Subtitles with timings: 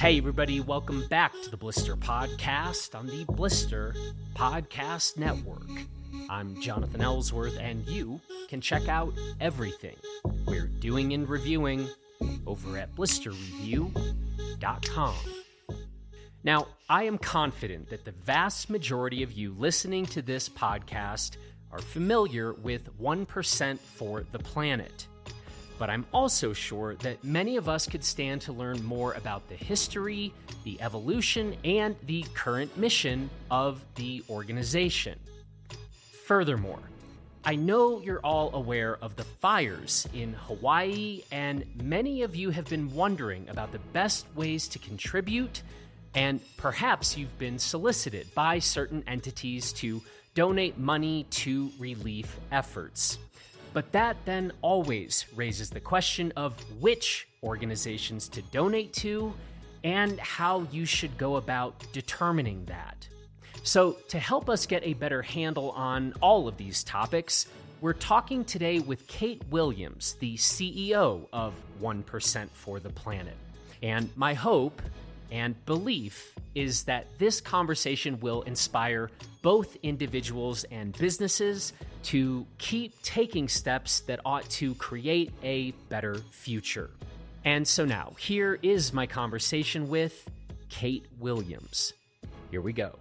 [0.00, 3.94] Hey, everybody, welcome back to the Blister Podcast on the Blister
[4.34, 5.68] Podcast Network.
[6.30, 8.18] I'm Jonathan Ellsworth, and you
[8.48, 9.96] can check out everything
[10.46, 11.86] we're doing and reviewing
[12.46, 15.14] over at blisterreview.com.
[16.44, 21.36] Now, I am confident that the vast majority of you listening to this podcast
[21.70, 25.08] are familiar with 1% for the planet
[25.80, 29.54] but I'm also sure that many of us could stand to learn more about the
[29.54, 30.30] history,
[30.62, 35.18] the evolution, and the current mission of the organization.
[36.26, 36.82] Furthermore,
[37.46, 42.68] I know you're all aware of the fires in Hawaii, and many of you have
[42.68, 45.62] been wondering about the best ways to contribute,
[46.14, 50.02] and perhaps you've been solicited by certain entities to
[50.34, 53.18] donate money to relief efforts.
[53.72, 59.32] But that then always raises the question of which organizations to donate to
[59.84, 63.06] and how you should go about determining that.
[63.62, 67.46] So, to help us get a better handle on all of these topics,
[67.82, 73.36] we're talking today with Kate Williams, the CEO of 1% for the Planet.
[73.82, 74.82] And my hope
[75.30, 79.10] and belief is that this conversation will inspire
[79.42, 81.72] both individuals and businesses
[82.02, 86.90] to keep taking steps that ought to create a better future.
[87.44, 90.28] And so now, here is my conversation with
[90.68, 91.92] Kate Williams.
[92.50, 92.98] Here we go.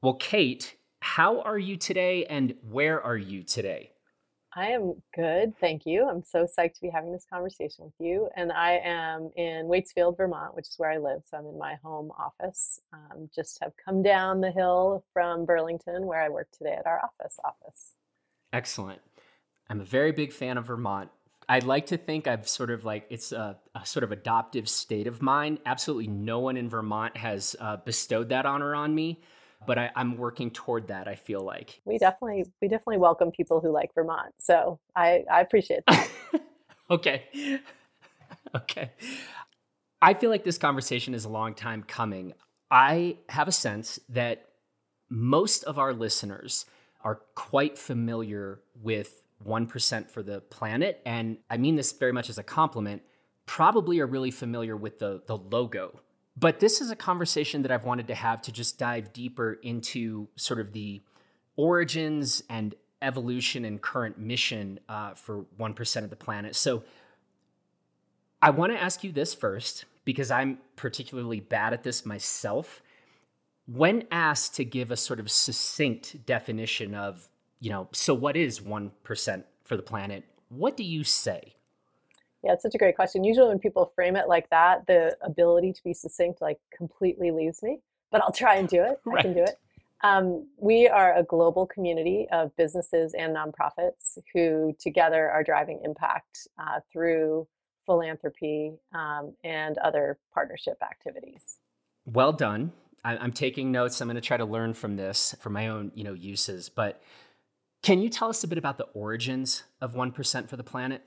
[0.00, 3.91] Well, Kate, how are you today and where are you today?
[4.54, 6.06] I am good, thank you.
[6.06, 8.28] I'm so psyched to be having this conversation with you.
[8.36, 11.22] And I am in Waitsfield, Vermont, which is where I live.
[11.24, 12.78] So I'm in my home office.
[12.92, 17.00] Um, just have come down the hill from Burlington, where I work today at our
[17.02, 17.38] office.
[17.42, 17.94] Office.
[18.52, 19.00] Excellent.
[19.70, 21.08] I'm a very big fan of Vermont.
[21.48, 25.06] I'd like to think I've sort of like it's a, a sort of adoptive state
[25.06, 25.60] of mine.
[25.64, 29.22] Absolutely no one in Vermont has uh, bestowed that honor on me
[29.66, 31.08] but I, am working toward that.
[31.08, 34.34] I feel like we definitely we definitely welcome people who like Vermont.
[34.38, 36.10] So I I appreciate that.
[36.90, 37.24] okay,
[38.54, 38.92] okay.
[40.00, 42.32] I feel like this conversation is a long time coming.
[42.70, 44.48] I have a sense that
[45.08, 46.66] most of our listeners
[47.04, 51.00] are quite familiar with 1% for the planet.
[51.04, 53.02] And I mean this very much as a compliment,
[53.46, 56.00] probably are really familiar with the, the logo
[56.36, 60.28] but this is a conversation that I've wanted to have to just dive deeper into
[60.36, 61.02] sort of the
[61.56, 66.56] origins and evolution and current mission uh, for 1% of the planet.
[66.56, 66.84] So
[68.40, 72.80] I want to ask you this first because I'm particularly bad at this myself.
[73.66, 77.28] When asked to give a sort of succinct definition of,
[77.60, 81.54] you know, so what is 1% for the planet, what do you say?
[82.42, 83.22] Yeah, it's such a great question.
[83.22, 87.62] Usually, when people frame it like that, the ability to be succinct like completely leaves
[87.62, 87.78] me.
[88.10, 89.00] But I'll try and do it.
[89.04, 89.18] Right.
[89.18, 89.58] I can do it.
[90.02, 96.48] Um, we are a global community of businesses and nonprofits who together are driving impact
[96.58, 97.46] uh, through
[97.86, 101.58] philanthropy um, and other partnership activities.
[102.04, 102.72] Well done.
[103.04, 104.00] I, I'm taking notes.
[104.00, 106.68] I'm going to try to learn from this for my own, you know, uses.
[106.68, 107.00] But
[107.82, 111.02] can you tell us a bit about the origins of One Percent for the Planet?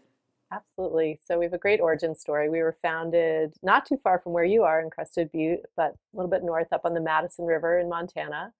[0.56, 1.20] Absolutely.
[1.26, 2.50] So we have a great origin story.
[2.50, 6.16] We were founded not too far from where you are in Crested Butte, but a
[6.16, 8.54] little bit north up on the Madison River in Montana.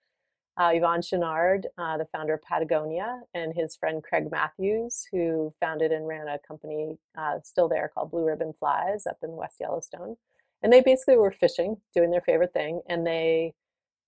[0.58, 5.92] Uh, Yvon Chouinard, uh, the founder of Patagonia, and his friend Craig Matthews, who founded
[5.92, 10.16] and ran a company uh, still there called Blue Ribbon Flies up in West Yellowstone.
[10.64, 13.54] And they basically were fishing, doing their favorite thing, and they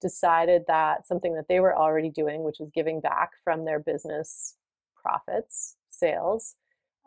[0.01, 4.55] decided that something that they were already doing, which was giving back from their business
[4.95, 6.55] profits, sales,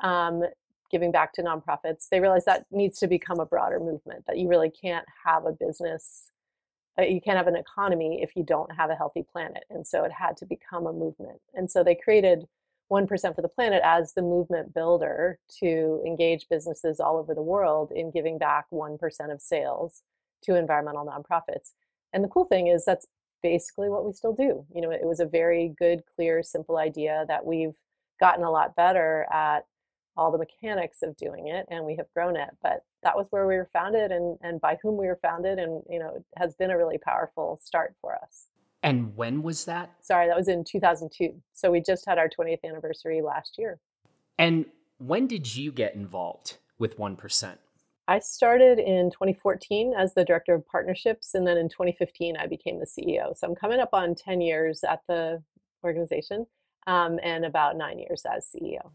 [0.03, 0.43] um,
[0.91, 4.49] giving back to nonprofits, they realize that needs to become a broader movement, that you
[4.49, 6.31] really can't have a business,
[6.99, 9.65] uh, you can't have an economy if you don't have a healthy planet.
[9.71, 11.41] And so it had to become a movement.
[11.55, 12.47] And so they created
[12.91, 17.93] 1% for the planet as the movement builder to engage businesses all over the world
[17.95, 18.99] in giving back 1%
[19.33, 20.03] of sales
[20.43, 21.73] to environmental nonprofits.
[22.13, 23.07] And the cool thing is that's
[23.43, 24.65] basically what we still do.
[24.75, 27.77] You know, it was a very good, clear, simple idea that we've
[28.19, 29.65] gotten a lot better at
[30.21, 33.47] all the mechanics of doing it and we have grown it but that was where
[33.47, 36.71] we were founded and and by whom we were founded and you know has been
[36.71, 38.49] a really powerful start for us
[38.83, 42.63] and when was that sorry that was in 2002 so we just had our 20th
[42.65, 43.81] anniversary last year
[44.39, 44.67] and
[44.99, 47.57] when did you get involved with 1%
[48.09, 52.81] I started in 2014 as the director of partnerships, and then in 2015 I became
[52.81, 53.37] the CEO.
[53.37, 55.41] So I'm coming up on 10 years at the
[55.85, 56.45] organization
[56.89, 58.91] um, and about nine years as CEO.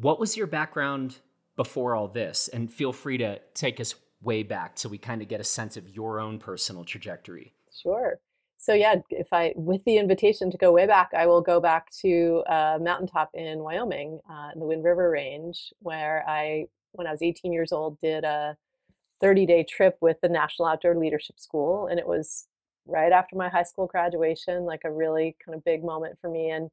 [0.00, 1.18] What was your background
[1.56, 2.48] before all this?
[2.48, 5.76] And feel free to take us way back so we kind of get a sense
[5.76, 7.52] of your own personal trajectory.
[7.82, 8.18] Sure.
[8.58, 11.90] So yeah, if I with the invitation to go way back, I will go back
[12.02, 17.10] to a mountaintop in Wyoming, uh, in the Wind River Range, where I, when I
[17.10, 18.56] was 18 years old, did a
[19.20, 22.46] 30 day trip with the National Outdoor Leadership School, and it was
[22.86, 26.50] right after my high school graduation, like a really kind of big moment for me.
[26.50, 26.70] And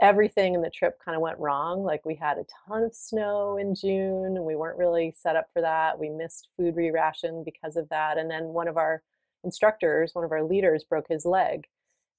[0.00, 1.82] everything in the trip kind of went wrong.
[1.82, 5.48] Like we had a ton of snow in June and we weren't really set up
[5.52, 5.98] for that.
[5.98, 8.18] We missed food re-ration because of that.
[8.18, 9.02] And then one of our
[9.42, 11.66] instructors, one of our leaders broke his leg.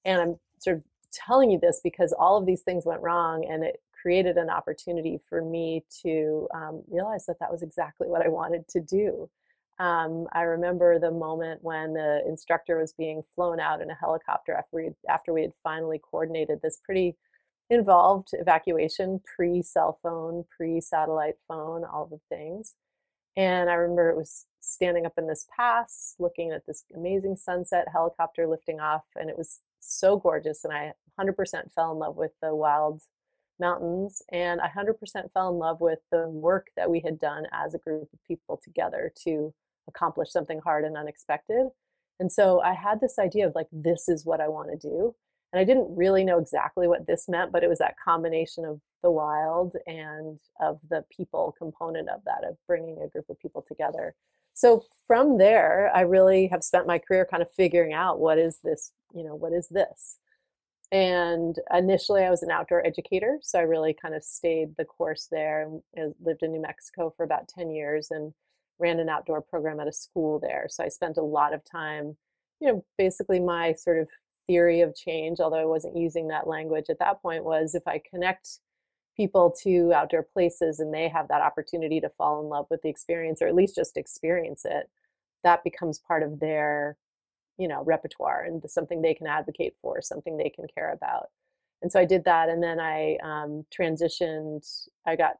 [0.04, 0.82] And I'm sort of
[1.12, 5.18] telling you this because all of these things went wrong and it created an opportunity
[5.28, 9.28] for me to um, realize that that was exactly what I wanted to do.
[9.78, 14.52] Um, I remember the moment when the instructor was being flown out in a helicopter
[14.52, 17.16] after we after we had finally coordinated this pretty
[17.70, 22.74] involved evacuation pre cell phone, pre satellite phone, all the things.
[23.36, 27.86] And I remember it was standing up in this pass, looking at this amazing sunset
[27.92, 30.64] helicopter lifting off, and it was so gorgeous.
[30.64, 33.02] And I 100% fell in love with the wild
[33.60, 37.74] mountains, and I 100% fell in love with the work that we had done as
[37.74, 39.54] a group of people together to
[39.86, 41.68] accomplish something hard and unexpected.
[42.20, 45.14] And so I had this idea of like, this is what I want to do.
[45.52, 48.80] And I didn't really know exactly what this meant, but it was that combination of
[49.02, 53.64] the wild and of the people component of that, of bringing a group of people
[53.66, 54.14] together.
[54.52, 58.58] So from there, I really have spent my career kind of figuring out what is
[58.62, 60.18] this, you know, what is this?
[60.90, 63.38] And initially, I was an outdoor educator.
[63.42, 67.24] So I really kind of stayed the course there and lived in New Mexico for
[67.24, 68.32] about 10 years and
[68.78, 70.66] ran an outdoor program at a school there.
[70.68, 72.16] So I spent a lot of time,
[72.60, 74.08] you know, basically my sort of
[74.48, 78.00] theory of change, although I wasn't using that language at that point, was if I
[78.10, 78.58] connect
[79.16, 82.88] people to outdoor places and they have that opportunity to fall in love with the
[82.88, 84.88] experience or at least just experience it,
[85.44, 86.96] that becomes part of their,
[87.58, 91.28] you know, repertoire and something they can advocate for, something they can care about.
[91.82, 94.66] And so I did that, and then I um, transitioned.
[95.06, 95.34] I got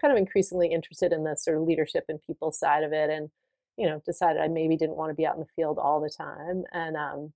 [0.00, 3.28] kind of increasingly interested in the sort of leadership and people side of it, and
[3.76, 6.10] you know, decided I maybe didn't want to be out in the field all the
[6.10, 6.64] time.
[6.72, 7.32] And um,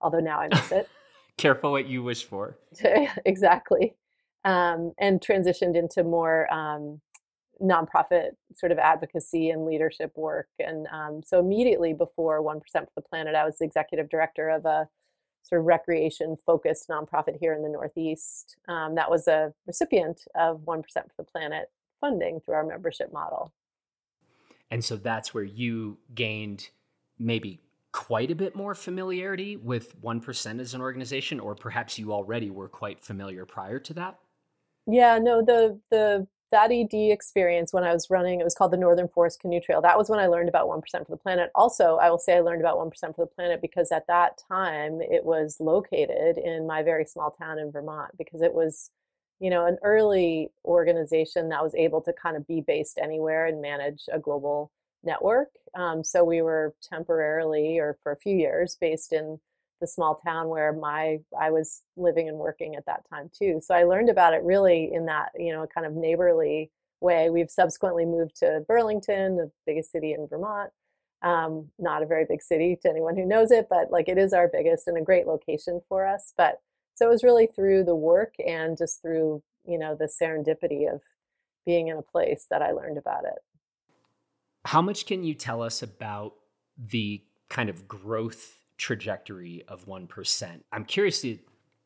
[0.00, 0.88] although now I miss it.
[1.36, 2.56] Careful what you wish for.
[3.24, 3.94] exactly.
[4.44, 7.00] Um, and transitioned into more um,
[7.60, 10.48] nonprofit sort of advocacy and leadership work.
[10.58, 14.64] And um, so immediately before 1% for the Planet, I was the executive director of
[14.64, 14.88] a
[15.42, 20.60] sort of recreation focused nonprofit here in the Northeast um, that was a recipient of
[20.60, 21.70] 1% for the Planet
[22.00, 23.52] funding through our membership model.
[24.70, 26.70] And so that's where you gained
[27.18, 27.60] maybe
[27.96, 32.68] quite a bit more familiarity with 1% as an organization or perhaps you already were
[32.68, 34.18] quite familiar prior to that?
[34.86, 38.76] Yeah no the the that ed experience when i was running it was called the
[38.76, 39.80] northern forest canoe trail.
[39.80, 41.50] That was when i learned about 1% for the planet.
[41.54, 45.00] Also i will say i learned about 1% for the planet because at that time
[45.00, 48.90] it was located in my very small town in vermont because it was
[49.40, 53.62] you know an early organization that was able to kind of be based anywhere and
[53.62, 54.70] manage a global
[55.06, 55.48] network.
[55.74, 59.38] Um, so we were temporarily, or for a few years, based in
[59.80, 63.60] the small town where my I was living and working at that time too.
[63.62, 66.70] So I learned about it really in that you know kind of neighborly
[67.00, 67.30] way.
[67.30, 70.70] We've subsequently moved to Burlington, the biggest city in Vermont.
[71.22, 74.32] Um, not a very big city to anyone who knows it, but like it is
[74.32, 76.32] our biggest and a great location for us.
[76.36, 76.60] But
[76.94, 81.02] so it was really through the work and just through you know the serendipity of
[81.66, 83.38] being in a place that I learned about it.
[84.66, 86.34] How much can you tell us about
[86.76, 90.60] the kind of growth trajectory of 1%?
[90.72, 91.38] I'm curious to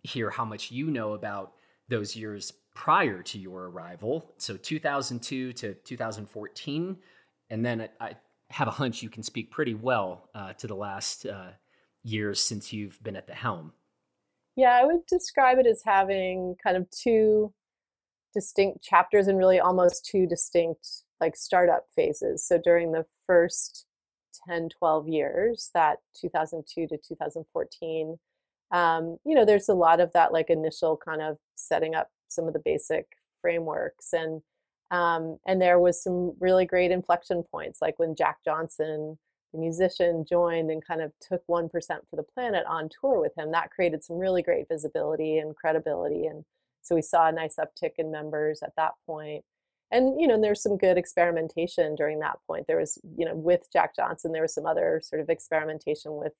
[0.03, 1.53] hear how much you know about
[1.89, 4.33] those years prior to your arrival.
[4.39, 6.97] So 2002 to 2014.
[7.51, 8.15] And then I
[8.49, 11.51] have a hunch you can speak pretty well uh, to the last uh,
[12.03, 13.75] years since you've been at the helm.
[14.57, 17.53] Yeah, I would describe it as having kind of two
[18.33, 20.87] distinct chapters and really almost two distinct
[21.21, 22.47] like startup phases.
[22.47, 23.87] So during the first
[24.49, 28.19] 10, 12 years, that 2002 to 2014,
[28.73, 32.47] um, you know, there's a lot of that like initial kind of setting up some
[32.47, 33.07] of the basic
[33.43, 34.43] frameworks and
[34.91, 39.19] um, and there was some really great inflection points, like when Jack Johnson,
[39.53, 43.33] the musician, joined and kind of took one percent for the planet on tour with
[43.39, 43.53] him.
[43.53, 46.45] That created some really great visibility and credibility, and
[46.83, 49.45] so we saw a nice uptick in members at that point.
[49.93, 52.67] And you know there's some good experimentation during that point.
[52.67, 56.33] There was you know with jack johnson there was some other sort of experimentation with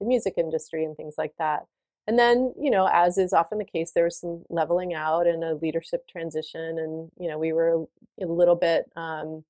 [0.00, 1.64] the music industry and things like that.
[2.06, 5.42] And then you know as is often the case there was some leveling out and
[5.44, 7.86] a leadership transition and you know we were
[8.20, 9.44] a little bit um,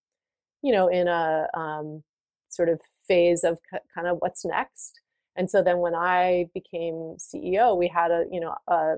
[0.62, 2.02] you know in a um,
[2.48, 3.58] sort of phase of
[3.94, 5.00] kind of what's next.
[5.36, 8.96] And so then when i became ceo we had a you know a,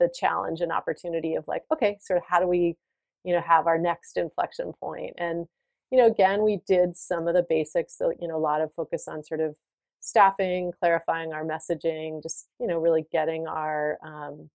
[0.00, 2.76] the challenge and opportunity of like okay sort of how do we
[3.24, 5.46] you know have our next inflection point and
[5.92, 8.74] you know again we did some of the basics so you know a lot of
[8.74, 9.54] focus on sort of
[10.00, 14.50] staffing, clarifying our messaging, just you know really getting our um,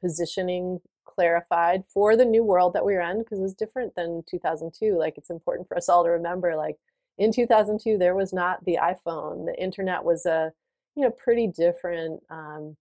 [0.00, 4.22] positioning clarified for the new world that we are in because it was different than
[4.28, 4.96] 2002.
[4.96, 6.76] Like it's important for us all to remember, like
[7.16, 10.52] in 2002 there was not the iPhone, the internet was a
[10.94, 12.76] you know pretty different um,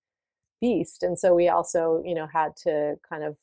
[0.62, 3.38] beast, and so we also you know had to kind of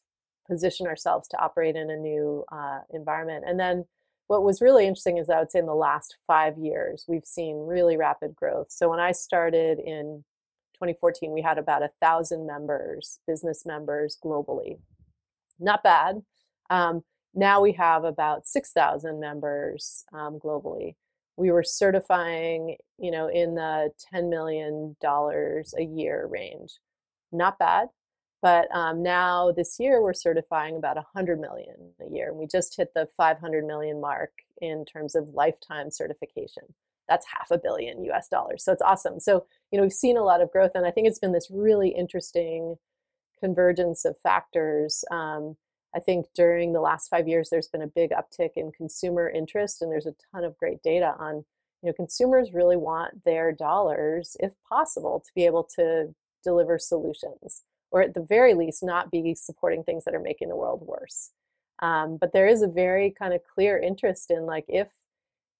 [0.48, 3.84] position ourselves to operate in a new uh, environment, and then
[4.26, 7.66] what was really interesting is I would say in the last five years, we've seen
[7.66, 8.68] really rapid growth.
[8.70, 10.24] So when I started in
[10.74, 14.78] 2014, we had about a thousand members, business members globally.
[15.60, 16.22] Not bad.
[16.70, 17.02] Um,
[17.34, 20.94] now we have about 6,000 members um, globally.
[21.36, 26.78] We were certifying, you know, in the $10 million a year range.
[27.32, 27.88] Not bad.
[28.42, 32.28] But um, now this year we're certifying about 100 million a year.
[32.28, 36.62] And we just hit the 500 million mark in terms of lifetime certification.
[37.08, 38.62] That's half a billion US dollars.
[38.62, 39.18] So it's awesome.
[39.18, 40.72] So, you know, we've seen a lot of growth.
[40.74, 42.76] And I think it's been this really interesting
[43.40, 45.04] convergence of factors.
[45.10, 45.56] Um,
[45.94, 49.80] I think during the last five years, there's been a big uptick in consumer interest,
[49.80, 51.44] and there's a ton of great data on,
[51.82, 57.62] you know, consumers really want their dollars, if possible, to be able to deliver solutions
[57.90, 61.30] or at the very least not be supporting things that are making the world worse.
[61.80, 64.88] Um, but there is a very kind of clear interest in like if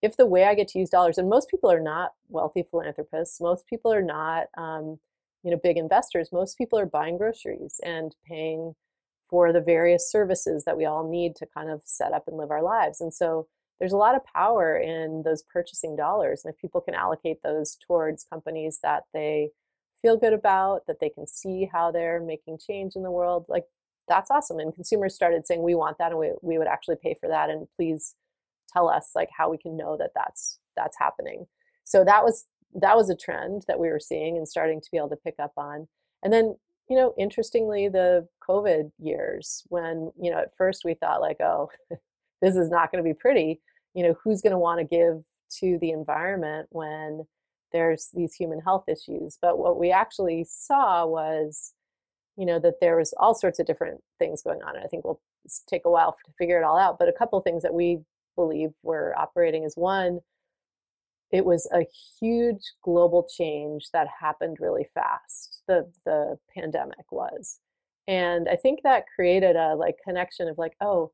[0.02, 3.40] if the way i get to use dollars and most people are not wealthy philanthropists
[3.40, 4.98] most people are not um,
[5.42, 8.74] you know big investors most people are buying groceries and paying
[9.34, 12.50] for the various services that we all need to kind of set up and live
[12.50, 13.00] our lives.
[13.00, 13.48] And so
[13.78, 17.76] there's a lot of power in those purchasing dollars and if people can allocate those
[17.84, 19.50] towards companies that they
[20.04, 23.64] feel good about, that they can see how they're making change in the world, like
[24.06, 24.58] that's awesome.
[24.58, 27.48] And consumers started saying, we want that and we, we would actually pay for that.
[27.48, 28.14] And please
[28.70, 31.46] tell us like how we can know that that's, that's happening.
[31.84, 32.44] So that was,
[32.74, 35.36] that was a trend that we were seeing and starting to be able to pick
[35.38, 35.88] up on.
[36.22, 36.54] And then,
[36.90, 41.70] you know, interestingly, the COVID years when, you know, at first we thought like, oh,
[42.42, 43.62] this is not going to be pretty.
[43.94, 45.24] You know, who's going to want to give
[45.60, 47.24] to the environment when
[47.74, 49.36] there's these human health issues.
[49.42, 51.74] But what we actually saw was,
[52.36, 54.76] you know, that there was all sorts of different things going on.
[54.76, 55.20] And I think we'll
[55.68, 56.98] take a while to figure it all out.
[56.98, 57.98] But a couple things that we
[58.36, 60.20] believe were operating is one,
[61.32, 61.84] it was a
[62.20, 65.62] huge global change that happened really fast.
[65.66, 67.58] The the pandemic was.
[68.06, 71.10] And I think that created a like connection of like, oh,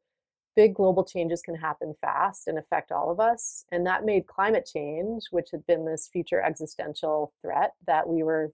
[0.56, 3.64] big global changes can happen fast and affect all of us.
[3.70, 8.52] And that made climate change, which had been this future existential threat that we were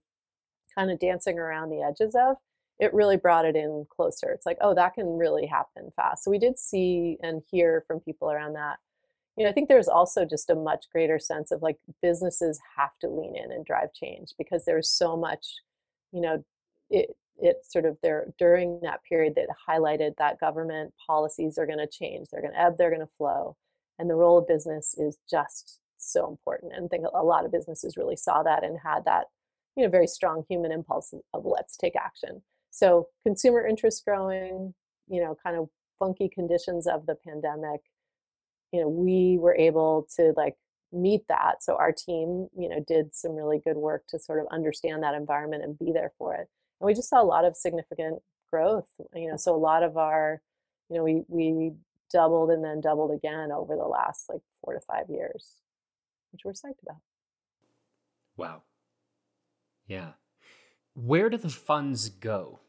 [0.75, 2.37] kind of dancing around the edges of,
[2.79, 4.29] it really brought it in closer.
[4.29, 6.23] It's like, oh, that can really happen fast.
[6.23, 8.77] So we did see and hear from people around that.
[9.35, 12.97] You know, I think there's also just a much greater sense of like businesses have
[13.01, 15.45] to lean in and drive change because there's so much,
[16.11, 16.43] you know,
[16.89, 21.77] it, it sort of there during that period that highlighted that government policies are going
[21.77, 23.55] to change they're going to ebb they're going to flow
[23.99, 27.51] and the role of business is just so important and I think a lot of
[27.51, 29.25] businesses really saw that and had that
[29.77, 32.41] you know very strong human impulse of let's take action.
[32.71, 34.73] So consumer interest growing
[35.07, 37.81] you know kind of funky conditions of the pandemic
[38.71, 40.55] you know we were able to like
[40.91, 44.47] meet that so our team you know did some really good work to sort of
[44.51, 46.47] understand that environment and be there for it
[46.79, 49.97] and we just saw a lot of significant growth you know so a lot of
[49.97, 50.41] our
[50.89, 51.73] you know we we
[52.11, 55.57] doubled and then doubled again over the last like four to five years
[56.31, 57.01] which we're psyched about.
[58.35, 58.63] Wow.
[59.87, 60.11] Yeah.
[60.93, 62.59] Where do the funds go?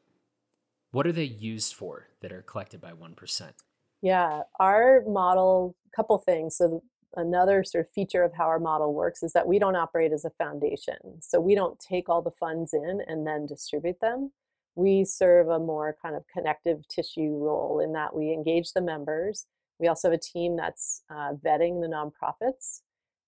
[0.90, 3.52] What are they used for that are collected by 1%
[4.00, 6.56] yeah our model couple things.
[6.56, 6.82] So
[7.16, 10.24] another sort of feature of how our model works is that we don't operate as
[10.24, 10.96] a foundation.
[11.20, 14.32] So we don't take all the funds in and then distribute them.
[14.74, 19.46] We serve a more kind of connective tissue role in that we engage the members.
[19.78, 22.80] We also have a team that's uh, vetting the nonprofits.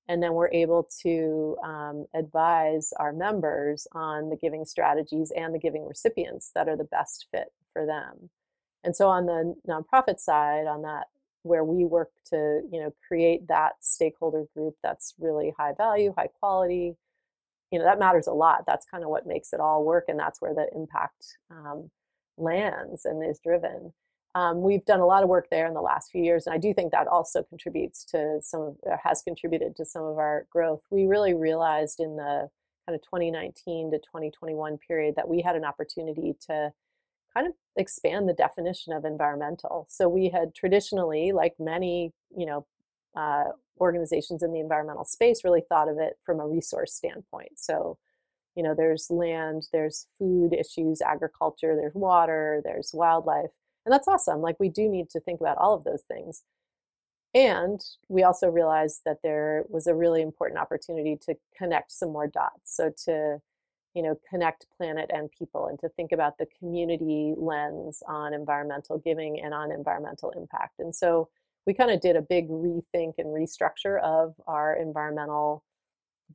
[0.09, 5.59] And then we're able to um, advise our members on the giving strategies and the
[5.59, 8.31] giving recipients that are the best fit for them.
[8.83, 11.07] And so on the nonprofit side, on that
[11.43, 16.29] where we work to you know create that stakeholder group that's really high value high
[16.39, 16.97] quality
[17.71, 18.65] you know that matters a lot.
[18.67, 21.91] That's kind of what makes it all work and that's where the impact um,
[22.37, 23.93] lands and is driven.
[24.35, 26.59] Um, we've done a lot of work there in the last few years and i
[26.59, 30.83] do think that also contributes to some of has contributed to some of our growth.
[30.91, 32.49] We really realized in the
[32.87, 36.73] kind of 2019 to 2021 period that we had an opportunity to
[37.35, 42.67] kind of expand the definition of environmental so we had traditionally like many you know
[43.17, 43.45] uh,
[43.81, 47.53] organizations in the environmental space really thought of it from a resource standpoint.
[47.57, 47.99] So,
[48.55, 53.51] you know, there's land, there's food issues, agriculture, there's water, there's wildlife.
[53.87, 54.43] And that's awesome.
[54.43, 56.43] Like, we do need to think about all of those things.
[57.33, 62.27] And we also realized that there was a really important opportunity to connect some more
[62.27, 62.77] dots.
[62.77, 63.41] So, to
[63.95, 68.99] you know, connect planet and people and to think about the community lens on environmental
[68.99, 70.79] giving and on environmental impact.
[70.79, 71.29] And so
[71.67, 75.65] we kind of did a big rethink and restructure of our environmental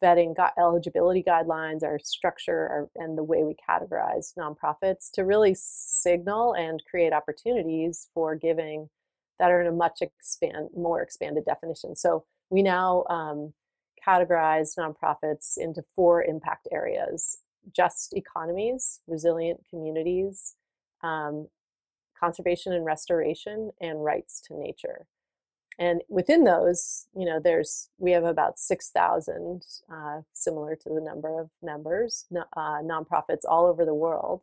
[0.01, 6.53] vetting eligibility guidelines, our structure, our, and the way we categorize nonprofits to really signal
[6.53, 8.89] and create opportunities for giving
[9.39, 11.95] that are in a much expand more expanded definition.
[11.95, 13.53] So we now um,
[14.05, 17.37] categorize nonprofits into four impact areas:
[17.73, 20.55] just economies, resilient communities,
[21.03, 21.47] um,
[22.19, 25.05] conservation and restoration, and rights to nature.
[25.77, 31.39] And within those you know there's we have about 6000 uh, similar to the number
[31.39, 34.41] of members uh, nonprofits all over the world.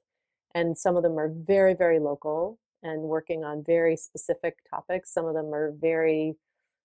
[0.54, 5.12] And some of them are very very local and working on very specific topics.
[5.12, 6.36] Some of them are very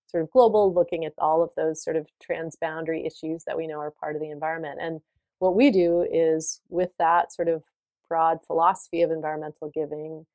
[0.08, 3.80] sort of global looking at all of those sort of transboundary issues that we know
[3.80, 4.80] are part of the environment.
[4.82, 5.02] And
[5.40, 7.64] what we do is with that sort of
[8.10, 10.26] broad philosophy of environmental giving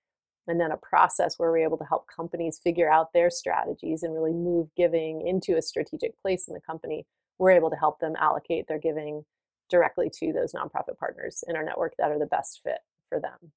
[0.49, 4.13] and then a process where we're able to help companies figure out their strategies and
[4.13, 7.07] really move giving into a strategic place in the company
[7.39, 9.25] we're able to help them allocate their giving
[9.69, 12.79] directly to those nonprofit partners in our network that are the best fit
[13.09, 13.53] for them.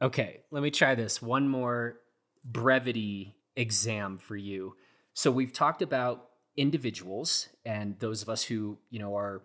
[0.00, 2.00] Okay let me try this one more
[2.44, 4.74] brevity exam for you.
[5.12, 9.42] So we've talked about individuals and those of us who you know are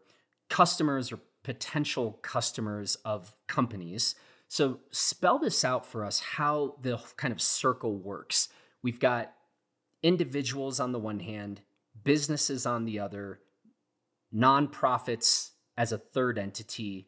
[0.49, 4.15] customers or potential customers of companies
[4.49, 8.49] so spell this out for us how the kind of circle works.
[8.81, 9.31] We've got
[10.01, 11.61] individuals on the one hand,
[12.03, 13.41] businesses on the other,
[14.33, 17.07] nonprofits as a third entity,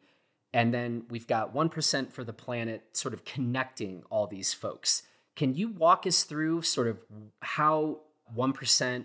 [0.54, 5.02] and then we've got 1% for the planet sort of connecting all these folks.
[5.34, 6.98] Can you walk us through sort of
[7.40, 8.00] how
[8.36, 9.04] 1%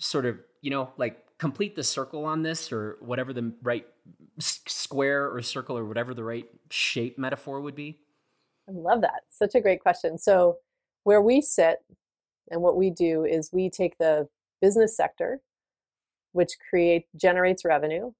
[0.00, 3.86] sort of, you know, like complete the circle on this or whatever the right
[4.38, 8.00] square or circle or whatever the right shape metaphor would be?
[8.68, 9.22] I love that.
[9.28, 10.18] Such a great question.
[10.18, 10.58] So,
[11.04, 11.78] where we sit
[12.50, 14.28] and what we do is we take the
[14.60, 15.40] business sector,
[16.32, 18.12] which create generates revenue,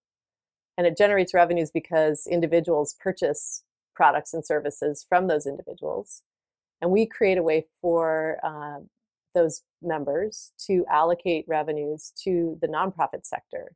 [0.79, 3.63] and it generates revenues because individuals purchase
[3.95, 6.23] products and services from those individuals,
[6.81, 8.81] and we create a way for uh,
[9.35, 13.73] those members to allocate revenues to the nonprofit sector.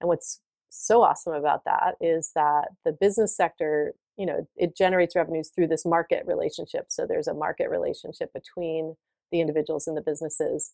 [0.00, 5.16] And what's so awesome about that is that the business sector, you know, it generates
[5.16, 6.86] revenues through this market relationship.
[6.88, 8.96] So there's a market relationship between
[9.32, 10.72] the individuals and the businesses.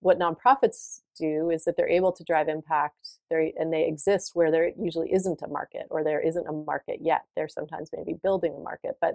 [0.00, 4.70] What nonprofits do is that they're able to drive impact and they exist where there
[4.78, 7.22] usually isn't a market or there isn't a market yet.
[7.36, 9.14] They're sometimes maybe building a market, but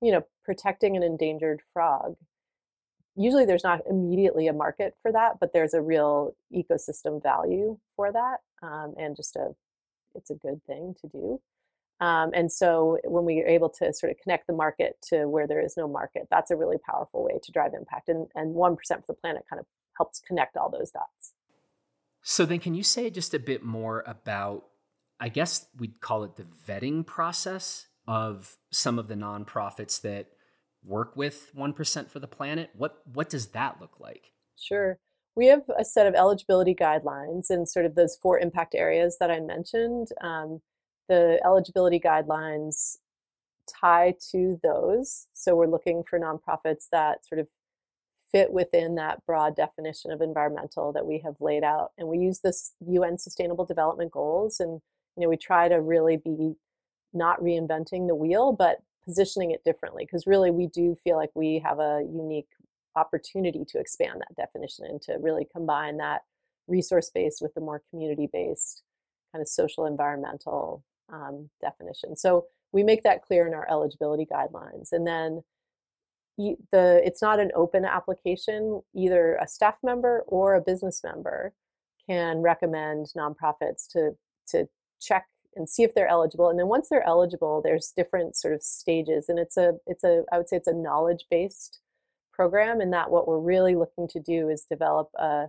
[0.00, 2.16] you know, protecting an endangered frog
[3.18, 8.12] usually there's not immediately a market for that, but there's a real ecosystem value for
[8.12, 9.54] that, um, and just a
[10.14, 11.40] it's a good thing to do.
[12.00, 15.46] Um, and so when we are able to sort of connect the market to where
[15.48, 18.08] there is no market, that's a really powerful way to drive impact.
[18.08, 21.32] And and one percent for the planet kind of helps connect all those dots.
[22.22, 24.64] So then, can you say just a bit more about?
[25.20, 30.28] I guess we'd call it the vetting process of some of the nonprofits that
[30.88, 32.70] work with 1% for the planet?
[32.76, 34.32] What what does that look like?
[34.56, 34.98] Sure.
[35.36, 39.30] We have a set of eligibility guidelines and sort of those four impact areas that
[39.30, 40.08] I mentioned.
[40.20, 40.60] Um,
[41.08, 42.96] the eligibility guidelines
[43.68, 45.26] tie to those.
[45.34, 47.46] So we're looking for nonprofits that sort of
[48.32, 51.92] fit within that broad definition of environmental that we have laid out.
[51.96, 54.80] And we use this UN Sustainable Development Goals, and
[55.16, 56.54] you know we try to really be
[57.12, 61.58] not reinventing the wheel, but positioning it differently because really we do feel like we
[61.64, 62.50] have a unique
[62.94, 66.20] opportunity to expand that definition and to really combine that
[66.66, 68.82] resource based with the more community based
[69.32, 72.16] kind of social environmental um, definition.
[72.16, 74.92] So we make that clear in our eligibility guidelines.
[74.92, 75.42] And then
[76.36, 78.82] the it's not an open application.
[78.94, 81.54] Either a staff member or a business member
[82.06, 84.12] can recommend nonprofits to
[84.48, 84.68] to
[85.00, 86.48] check and see if they're eligible.
[86.48, 90.24] And then once they're eligible, there's different sort of stages, and it's a it's a
[90.32, 91.80] I would say it's a knowledge based
[92.32, 95.46] program, and that what we're really looking to do is develop a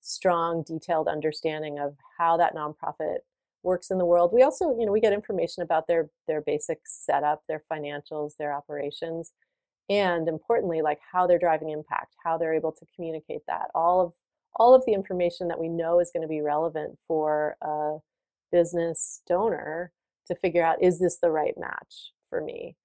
[0.00, 3.18] strong, detailed understanding of how that nonprofit
[3.62, 4.30] works in the world.
[4.32, 8.52] We also, you know, we get information about their their basic setup, their financials, their
[8.52, 9.32] operations,
[9.88, 13.70] and importantly, like how they're driving impact, how they're able to communicate that.
[13.74, 14.12] All of
[14.56, 17.98] all of the information that we know is going to be relevant for a
[18.50, 19.92] business donor
[20.26, 22.76] to figure out is this the right match for me?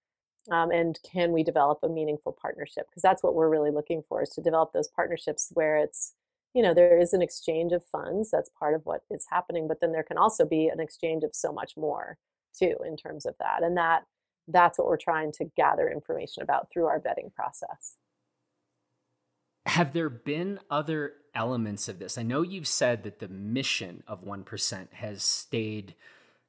[0.52, 2.88] Um, and can we develop a meaningful partnership?
[2.90, 6.14] Because that's what we're really looking for is to develop those partnerships where it's
[6.54, 9.80] you know there is an exchange of funds that's part of what is happening but
[9.82, 12.18] then there can also be an exchange of so much more
[12.58, 14.04] too in terms of that and that
[14.48, 17.96] that's what we're trying to gather information about through our vetting process
[19.66, 24.24] have there been other elements of this i know you've said that the mission of
[24.24, 25.96] 1% has stayed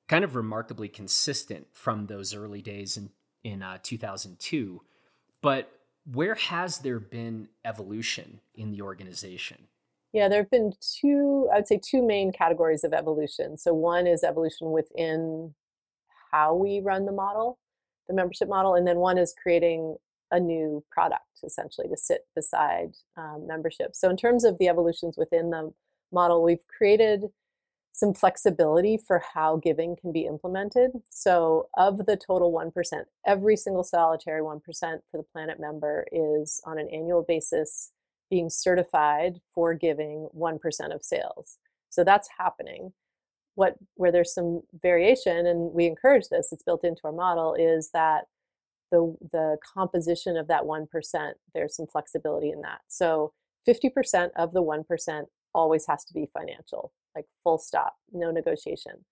[0.08, 3.10] kind of remarkably consistent from those early days in
[3.42, 4.80] in uh, 2002
[5.42, 5.70] but
[6.12, 9.68] where has there been evolution in the organization
[10.14, 13.58] yeah, there have been two, I would say, two main categories of evolution.
[13.58, 15.52] So, one is evolution within
[16.30, 17.58] how we run the model,
[18.06, 19.96] the membership model, and then one is creating
[20.34, 23.94] a new product essentially to sit beside um, membership.
[23.94, 25.72] So, in terms of the evolutions within the
[26.12, 27.24] model, we've created
[27.92, 30.90] some flexibility for how giving can be implemented.
[31.10, 36.78] So, of the total 1%, every single solitary 1% for the Planet member is on
[36.78, 37.92] an annual basis
[38.30, 40.58] being certified for giving 1%
[40.94, 41.58] of sales.
[41.90, 42.92] So that's happening.
[43.54, 47.90] What where there's some variation and we encourage this, it's built into our model is
[47.94, 48.24] that
[48.90, 50.86] the the composition of that 1%,
[51.54, 52.80] there's some flexibility in that.
[52.88, 53.32] So
[53.68, 59.04] 50% of the 1% always has to be financial, like full stop, no negotiation.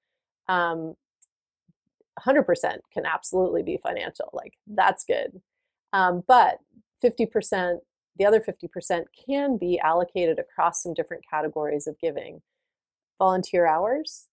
[0.49, 0.95] Um,
[2.21, 2.45] 100%
[2.93, 5.41] can absolutely be financial, like that's good.
[5.93, 6.59] Um, but
[7.03, 7.79] 50%
[8.17, 12.43] the other 50% can be allocated across some different categories of giving.
[13.19, 14.29] Volunteer hours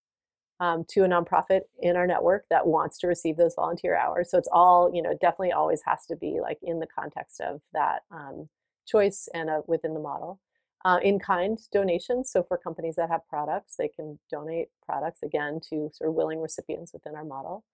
[0.60, 4.30] um, to a nonprofit in our network that wants to receive those volunteer hours.
[4.30, 7.62] So it's all, you know, definitely always has to be like in the context of
[7.74, 8.50] that um,
[8.86, 10.40] choice and uh, within the model.
[10.86, 12.32] Uh, in kind donations.
[12.32, 16.40] So for companies that have products, they can donate products again to sort of willing
[16.40, 17.66] recipients within our model.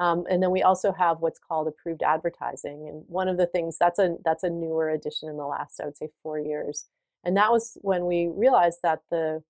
[0.00, 2.88] Um, and then we also have what's called approved advertising.
[2.88, 5.84] And one of the things that's a that's a newer addition in the last, I
[5.84, 6.86] would say, four years.
[7.22, 9.44] And that was when we realized that the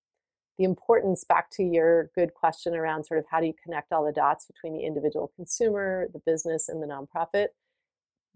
[0.60, 4.04] the importance back to your good question around sort of how do you connect all
[4.04, 7.46] the dots between the individual consumer, the business, and the nonprofit.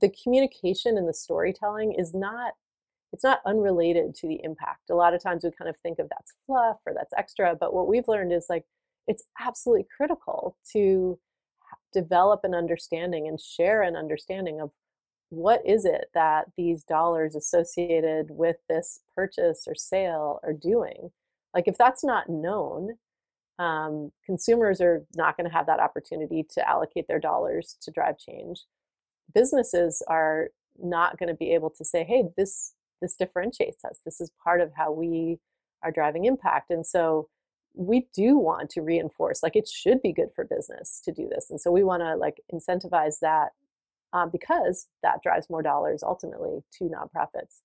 [0.00, 2.54] The communication and the storytelling is not
[3.12, 4.88] it's not unrelated to the impact.
[4.90, 7.74] A lot of times we kind of think of that's fluff or that's extra, but
[7.74, 8.64] what we've learned is like
[9.06, 11.18] it's absolutely critical to
[11.92, 14.70] develop an understanding and share an understanding of
[15.28, 21.10] what is it that these dollars associated with this purchase or sale are doing
[21.54, 22.90] like if that's not known
[23.58, 28.18] um, consumers are not going to have that opportunity to allocate their dollars to drive
[28.18, 28.64] change.
[29.32, 34.00] Businesses are not going to be able to say hey this this differentiates us.
[34.04, 35.38] This is part of how we
[35.82, 36.70] are driving impact.
[36.70, 37.28] And so
[37.74, 41.48] we do want to reinforce like it should be good for business to do this.
[41.50, 43.48] And so we want to like incentivize that
[44.12, 47.60] um, because that drives more dollars ultimately to nonprofits.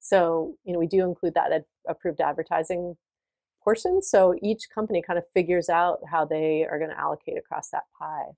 [0.00, 2.96] So you know we do include that ad- approved advertising
[3.64, 7.70] portion so each company kind of figures out how they are going to allocate across
[7.70, 8.30] that pie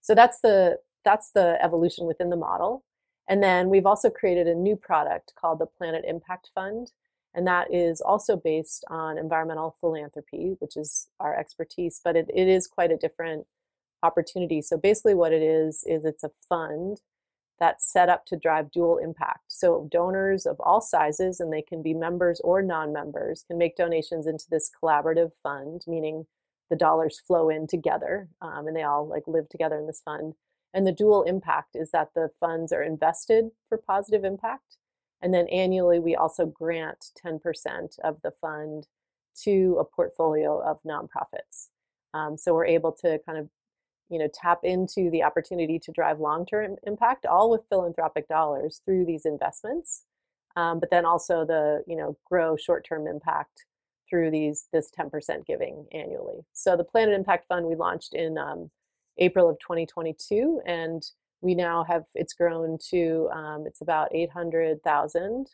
[0.00, 2.82] so that's the that's the evolution within the model
[3.28, 6.90] and then we've also created a new product called the planet impact fund
[7.34, 12.46] and that is also based on environmental philanthropy, which is our expertise, but it, it
[12.46, 13.46] is quite a different
[14.02, 14.60] opportunity.
[14.60, 17.00] So basically, what it is, is it's a fund
[17.62, 19.44] that's set up to drive dual impact.
[19.48, 23.76] So donors of all sizes, and they can be members or non members, can make
[23.76, 26.26] donations into this collaborative fund, meaning
[26.70, 30.34] the dollars flow in together um, and they all like live together in this fund.
[30.74, 34.78] And the dual impact is that the funds are invested for positive impact
[35.22, 38.88] and then annually, we also grant 10% of the fund
[39.44, 41.68] to a portfolio of nonprofits.
[42.12, 43.48] Um, so we're able to kind of,
[44.12, 49.06] you know, tap into the opportunity to drive long-term impact, all with philanthropic dollars through
[49.06, 50.02] these investments.
[50.54, 53.64] Um, but then also the, you know, grow short-term impact
[54.10, 56.44] through these this 10% giving annually.
[56.52, 58.70] So the Planet Impact Fund we launched in um,
[59.16, 61.02] April of 2022, and
[61.40, 65.46] we now have it's grown to um, it's about 800,000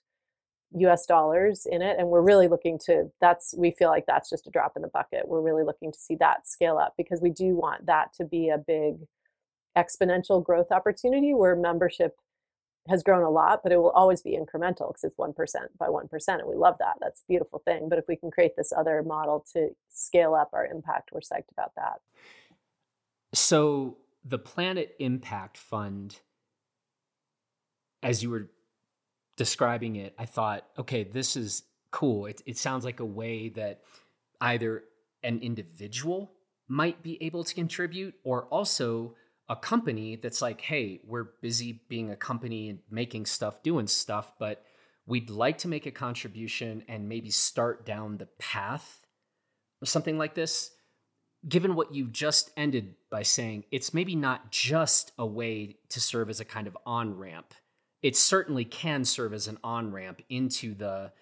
[0.77, 1.97] US dollars in it.
[1.99, 4.89] And we're really looking to, that's, we feel like that's just a drop in the
[4.89, 5.27] bucket.
[5.27, 8.51] We're really looking to see that scale up because we do want that to be
[8.51, 8.97] a big
[9.77, 12.17] exponential growth opportunity where membership
[12.89, 15.35] has grown a lot, but it will always be incremental because it's 1%
[15.79, 16.29] by 1%.
[16.29, 16.97] And we love that.
[17.01, 17.89] That's a beautiful thing.
[17.89, 21.51] But if we can create this other model to scale up our impact, we're psyched
[21.53, 22.01] about that.
[23.35, 26.21] So the Planet Impact Fund,
[28.03, 28.51] as you were
[29.39, 32.27] describing it, I thought, okay, this is cool.
[32.27, 33.81] It, it sounds like a way that
[34.43, 34.85] either
[35.23, 36.33] an individual
[36.69, 39.15] might be able to contribute or also
[39.49, 44.33] a company that's like, hey, we're busy being a company and making stuff, doing stuff,
[44.39, 44.63] but
[45.07, 49.07] we'd like to make a contribution and maybe start down the path
[49.81, 50.73] or something like this.
[51.49, 56.29] Given what you just ended by saying, it's maybe not just a way to serve
[56.29, 57.55] as a kind of on ramp
[58.03, 61.13] it certainly can serve as an on ramp into the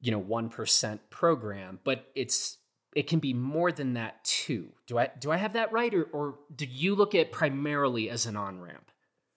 [0.00, 2.58] you know 1% program but it's
[2.96, 4.72] it can be more than that too.
[4.86, 8.26] Do i do i have that right or, or do you look at primarily as
[8.26, 8.90] an on ramp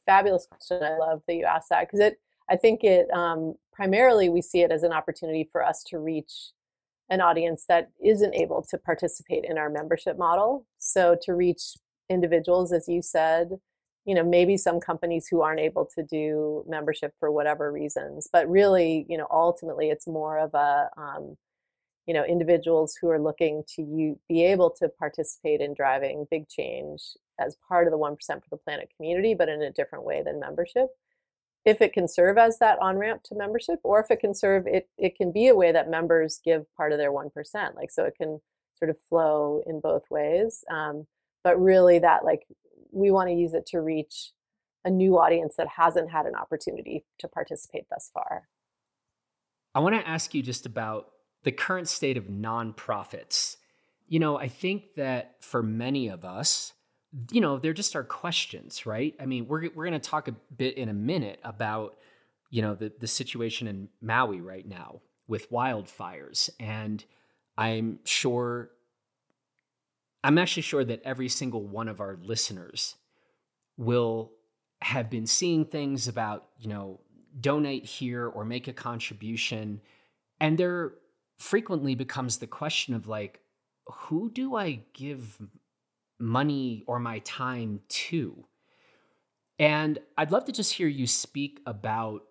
[0.06, 0.84] fabulous question.
[0.84, 2.20] I love that you asked that because it
[2.50, 6.52] i think it um, primarily we see it as an opportunity for us to reach
[7.10, 10.66] an audience that isn't able to participate in our membership model.
[10.80, 11.76] So to reach
[12.10, 13.50] individuals as you said
[14.06, 18.50] you know maybe some companies who aren't able to do membership for whatever reasons but
[18.50, 21.38] really you know ultimately it's more of a um,
[22.06, 26.48] you know individuals who are looking to you be able to participate in driving big
[26.48, 27.02] change
[27.40, 30.40] as part of the 1% for the planet community but in a different way than
[30.40, 30.88] membership.
[31.66, 34.68] If it can serve as that on ramp to membership or if it can serve
[34.68, 37.32] it it can be a way that members give part of their 1%
[37.76, 38.42] like so it can
[38.76, 41.08] sort of flow in both ways um,
[41.44, 42.46] but really that like
[42.94, 44.32] we want to use it to reach
[44.86, 48.48] a new audience that hasn't had an opportunity to participate thus far.
[49.74, 51.08] I want to ask you just about
[51.44, 53.58] the current state of nonprofits.
[54.08, 56.74] You know, I think that for many of us,
[57.32, 59.16] you know, they're just our questions, right?
[59.20, 61.98] I mean, we're we're going to talk a bit in a minute about,
[62.50, 67.04] you know, the the situation in Maui right now with wildfires and
[67.58, 68.72] I'm sure
[70.24, 72.96] I'm actually sure that every single one of our listeners
[73.78, 74.32] will
[74.82, 77.00] have been seeing things about, you know,
[77.40, 79.82] donate here or make a contribution.
[80.40, 80.94] And there
[81.40, 83.40] frequently becomes the question of like,
[83.88, 85.42] who do I give
[86.20, 88.46] money or my time to?
[89.60, 92.24] And I'd love to just hear you speak about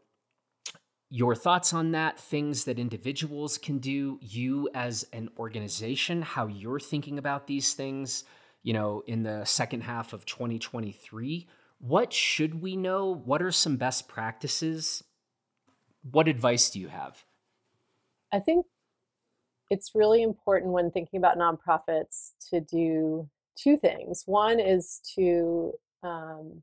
[1.13, 6.81] your thoughts on that, things that individuals can do, you as an organization, how you're
[6.81, 8.25] thinking about these things,
[8.63, 11.47] you know, in the second half of 2023.
[11.81, 13.15] What should we know?
[13.15, 15.05] What are some best practices?
[16.11, 17.23] What advice do you have?
[18.33, 18.65] I think
[19.69, 24.23] it's really important when thinking about nonprofits to do two things.
[24.25, 26.63] One is to um,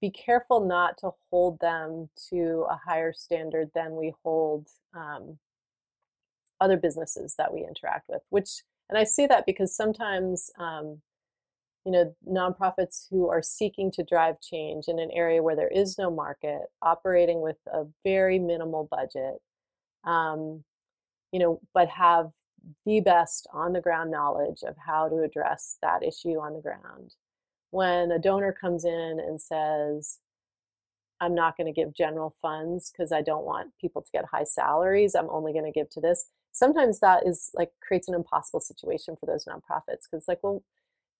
[0.00, 5.38] be careful not to hold them to a higher standard than we hold um,
[6.60, 11.00] other businesses that we interact with which and i say that because sometimes um,
[11.84, 15.96] you know nonprofits who are seeking to drive change in an area where there is
[15.98, 19.40] no market operating with a very minimal budget
[20.04, 20.62] um,
[21.32, 22.30] you know but have
[22.84, 27.14] the best on the ground knowledge of how to address that issue on the ground
[27.70, 30.18] when a donor comes in and says,
[31.20, 34.44] I'm not going to give general funds because I don't want people to get high
[34.44, 35.14] salaries.
[35.14, 36.26] I'm only going to give to this.
[36.52, 40.62] Sometimes that is like creates an impossible situation for those nonprofits because, like, well,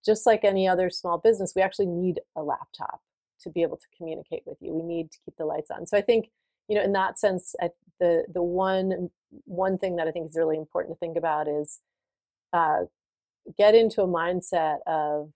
[0.04, 3.00] just like any other small business, we actually need a laptop
[3.42, 4.72] to be able to communicate with you.
[4.72, 5.86] We need to keep the lights on.
[5.86, 6.30] So I think,
[6.68, 7.54] you know, in that sense,
[8.00, 9.10] the the one
[9.44, 11.80] one thing that I think is really important to think about is
[12.52, 12.82] uh,
[13.56, 15.30] get into a mindset of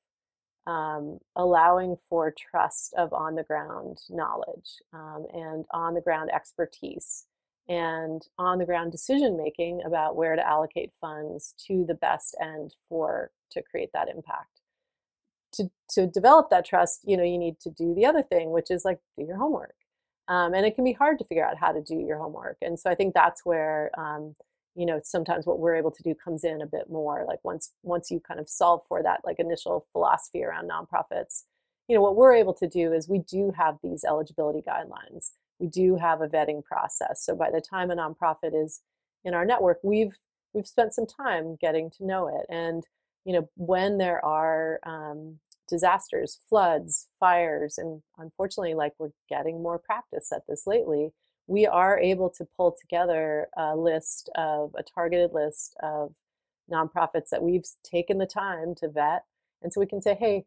[0.66, 7.26] um, allowing for trust of on the ground knowledge um, and on the ground expertise
[7.68, 12.74] and on the ground decision making about where to allocate funds to the best end
[12.88, 14.60] for to create that impact.
[15.54, 18.70] To to develop that trust you know you need to do the other thing which
[18.70, 19.74] is like do your homework
[20.28, 22.80] um, and it can be hard to figure out how to do your homework and
[22.80, 24.34] so i think that's where um,
[24.74, 27.72] you know sometimes what we're able to do comes in a bit more like once
[27.82, 31.42] once you kind of solve for that like initial philosophy around nonprofits
[31.88, 35.32] you know what we're able to do is we do have these eligibility guidelines.
[35.58, 37.24] We do have a vetting process.
[37.24, 38.80] So by the time a nonprofit is
[39.24, 40.16] in our network we've
[40.54, 42.46] we've spent some time getting to know it.
[42.48, 42.84] And
[43.24, 49.78] you know when there are um, disasters floods fires and unfortunately like we're getting more
[49.78, 51.10] practice at this lately
[51.52, 56.14] we are able to pull together a list of a targeted list of
[56.72, 59.24] nonprofits that we've taken the time to vet.
[59.60, 60.46] And so we can say, hey,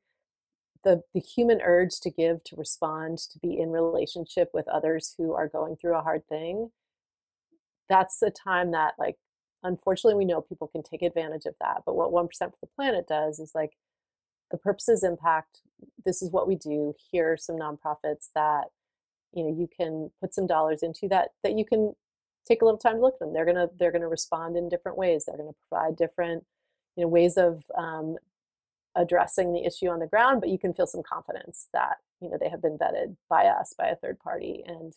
[0.84, 5.34] the, the human urge to give, to respond, to be in relationship with others who
[5.34, 6.72] are going through a hard thing,
[7.88, 9.18] that's the time that, like,
[9.62, 11.84] unfortunately, we know people can take advantage of that.
[11.86, 13.74] But what 1% for the planet does is like,
[14.50, 15.62] the purpose is impact.
[16.04, 16.96] This is what we do.
[17.12, 18.70] Here are some nonprofits that
[19.36, 21.94] you know you can put some dollars into that that you can
[22.48, 23.34] take a little time to look at them.
[23.34, 25.26] They're gonna they're gonna respond in different ways.
[25.26, 26.46] They're gonna provide different
[26.96, 28.18] you know ways of um,
[28.96, 32.38] addressing the issue on the ground, but you can feel some confidence that you know
[32.40, 34.94] they have been vetted by us by a third party, and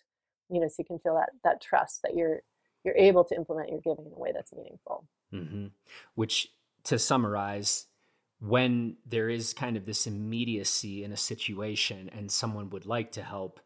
[0.49, 2.43] you know so you can feel that that trust that you're
[2.85, 5.05] you're able to implement your giving in a way that's meaningful.
[5.35, 5.67] Mm-hmm.
[6.15, 6.49] Which,
[6.85, 7.87] to summarize,
[8.41, 13.23] when there is kind of this immediacy in a situation and someone would like to
[13.23, 13.61] help,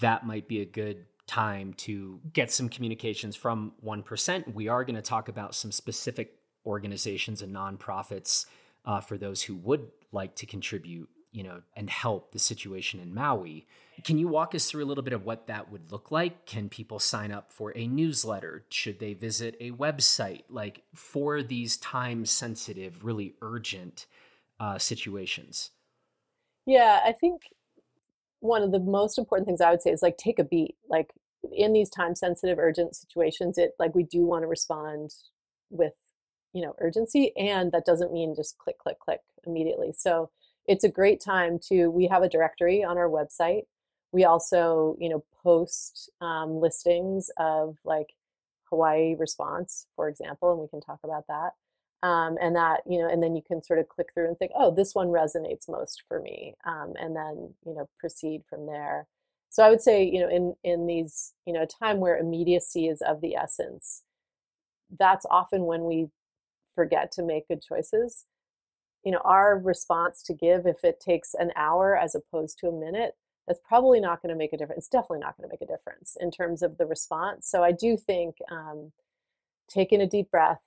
[0.00, 4.54] that might be a good time to get some communications from 1%.
[4.54, 6.34] We are going to talk about some specific
[6.66, 8.46] organizations and nonprofits
[8.84, 13.14] uh, for those who would like to contribute, you know, and help the situation in
[13.14, 13.66] Maui.
[14.02, 16.46] Can you walk us through a little bit of what that would look like?
[16.46, 18.64] Can people sign up for a newsletter?
[18.70, 20.42] Should they visit a website?
[20.48, 24.06] Like for these time sensitive, really urgent
[24.58, 25.70] uh, situations?
[26.66, 27.42] Yeah, I think
[28.40, 30.76] one of the most important things I would say is like take a beat.
[30.88, 31.12] Like
[31.52, 35.14] in these time sensitive, urgent situations, it like we do want to respond
[35.70, 35.94] with
[36.52, 39.92] you know urgency, and that doesn't mean just click, click, click immediately.
[39.96, 40.30] So
[40.66, 41.88] it's a great time to.
[41.88, 43.62] We have a directory on our website.
[44.12, 48.14] We also you know post um, listings of like
[48.70, 51.52] Hawaii response, for example, and we can talk about that
[52.02, 54.52] um, and that you know and then you can sort of click through and think
[54.56, 59.06] oh this one resonates most for me um, and then you know proceed from there.
[59.50, 63.02] So i would say you know in in these you know time where immediacy is
[63.02, 64.02] of the essence
[64.98, 66.08] that's often when we
[66.74, 68.26] forget to make good choices.
[69.04, 72.72] You know our response to give if it takes an hour as opposed to a
[72.72, 73.14] minute
[73.46, 75.72] that's probably not going to make a difference it's definitely not going to make a
[75.72, 77.48] difference in terms of the response.
[77.48, 78.92] So i do think um,
[79.68, 80.60] taking a deep breath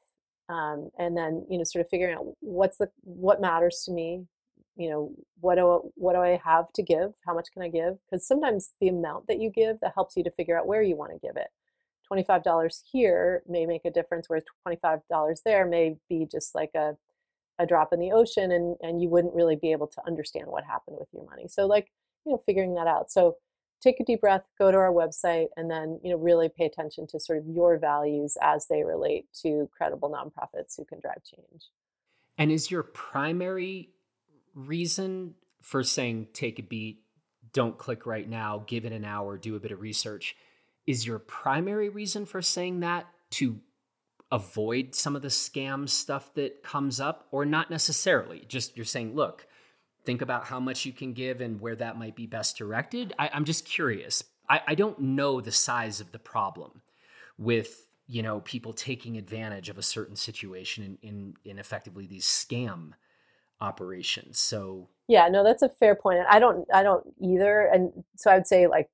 [0.49, 4.25] um, and then you know sort of figuring out what's the what matters to me
[4.75, 7.13] you know what do what do i have to give?
[7.25, 7.97] How much can i give?
[8.05, 10.95] Because sometimes the amount that you give that helps you to figure out where you
[10.95, 11.47] want to give it.
[12.11, 15.01] $25 here may make a difference whereas $25
[15.45, 16.95] there may be just like a,
[17.59, 20.63] a drop in the ocean and and you wouldn't really be able to understand what
[20.63, 21.47] happened with your money.
[21.47, 21.91] So like
[22.25, 23.11] you know figuring that out.
[23.11, 23.37] So
[23.83, 27.05] take a deep breath, go to our website, and then you know really pay attention
[27.07, 31.69] to sort of your values as they relate to credible nonprofits who can drive change.
[32.37, 33.89] And is your primary
[34.55, 37.01] reason for saying take a beat,
[37.51, 40.35] don't click right now, give it an hour, do a bit of research?
[40.87, 43.59] Is your primary reason for saying that to
[44.31, 48.43] avoid some of the scam stuff that comes up, or not necessarily?
[48.47, 49.47] Just you're saying, look,
[50.05, 53.13] think about how much you can give and where that might be best directed.
[53.17, 54.23] I, am just curious.
[54.49, 56.81] I, I don't know the size of the problem
[57.37, 62.25] with you know people taking advantage of a certain situation in in, in effectively these
[62.25, 62.91] scam
[63.61, 64.39] operations.
[64.39, 66.19] So yeah, no, that's a fair point.
[66.29, 67.69] I don't I don't either.
[67.73, 68.89] And so I would say like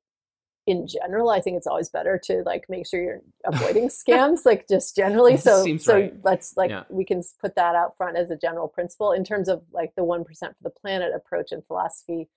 [0.69, 4.67] in general, I think it's always better to like make sure you're avoiding scams, like
[4.67, 5.35] just generally.
[5.35, 6.13] So, so right.
[6.23, 6.83] let's like yeah.
[6.89, 10.03] we can put that out front as a general principle in terms of like the
[10.03, 12.29] one percent for the planet approach and philosophy.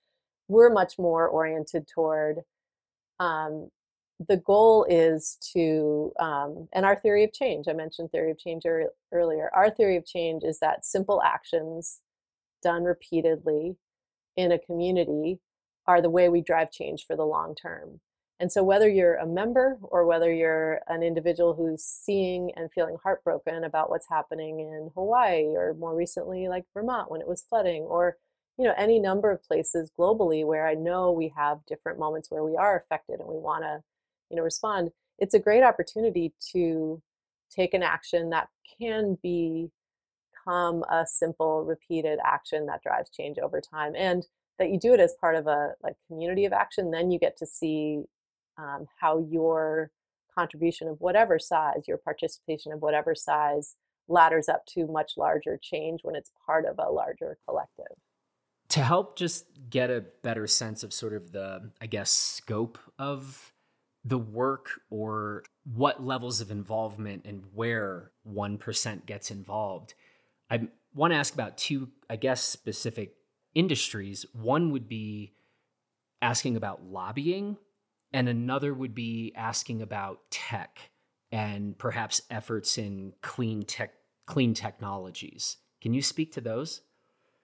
[0.47, 2.39] We're much more oriented toward.
[3.19, 3.69] Um,
[4.27, 7.67] the goal is to, um, and our theory of change.
[7.67, 9.51] I mentioned theory of change er- earlier.
[9.53, 11.99] Our theory of change is that simple actions
[12.63, 13.75] done repeatedly
[14.37, 15.39] in a community
[15.85, 17.99] are the way we drive change for the long term.
[18.39, 22.97] And so, whether you're a member or whether you're an individual who's seeing and feeling
[23.01, 27.83] heartbroken about what's happening in Hawaii or more recently, like Vermont when it was flooding,
[27.83, 28.17] or
[28.57, 32.43] you know any number of places globally where I know we have different moments where
[32.43, 33.81] we are affected and we want to,
[34.29, 34.91] you know, respond.
[35.19, 37.01] It's a great opportunity to
[37.55, 43.93] take an action that can become a simple, repeated action that drives change over time,
[43.95, 44.25] and
[44.59, 46.91] that you do it as part of a like community of action.
[46.91, 48.03] Then you get to see
[48.57, 49.91] um, how your
[50.37, 53.75] contribution of whatever size, your participation of whatever size,
[54.07, 57.97] ladders up to much larger change when it's part of a larger collective.
[58.69, 63.53] To help just get a better sense of sort of the, I guess, scope of
[64.03, 69.93] the work or what levels of involvement and where 1% gets involved,
[70.49, 73.15] I want to ask about two, I guess, specific
[73.55, 74.25] industries.
[74.33, 75.33] One would be
[76.21, 77.57] asking about lobbying
[78.13, 80.91] and another would be asking about tech
[81.31, 83.93] and perhaps efforts in clean tech
[84.25, 85.57] clean technologies.
[85.81, 86.81] Can you speak to those?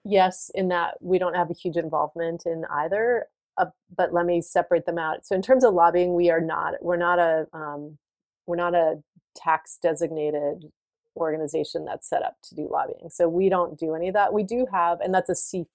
[0.04, 3.26] Yes, in that we don't have a huge involvement in either,
[3.58, 5.26] uh, but let me separate them out.
[5.26, 7.98] So in terms of lobbying, we are not we're not a um,
[8.46, 9.02] we're not a
[9.36, 10.70] tax designated
[11.16, 13.10] organization that's set up to do lobbying.
[13.10, 14.32] So we don't do any of that.
[14.32, 15.66] We do have, and that's a C4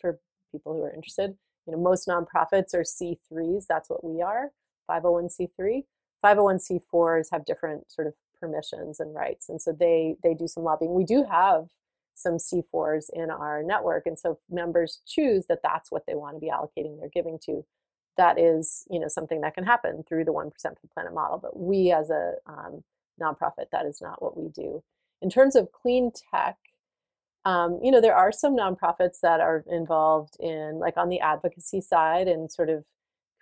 [0.00, 0.18] for
[0.50, 1.36] people who are interested.
[1.66, 3.66] You know, most nonprofits are C3s.
[3.68, 4.50] That's what we are,
[4.90, 5.84] 501c3.
[6.24, 10.94] 501c4s have different sort of permissions and rights, and so they they do some lobbying.
[10.94, 11.66] We do have
[12.14, 16.40] some C4s in our network, and so members choose that that's what they want to
[16.40, 17.64] be allocating their giving to.
[18.16, 21.12] That is, you know, something that can happen through the one percent for the planet
[21.12, 21.38] model.
[21.38, 22.84] But we, as a um,
[23.20, 24.82] nonprofit, that is not what we do.
[25.20, 26.56] In terms of clean tech,
[27.44, 31.80] um, you know, there are some nonprofits that are involved in, like, on the advocacy
[31.80, 32.84] side, and sort of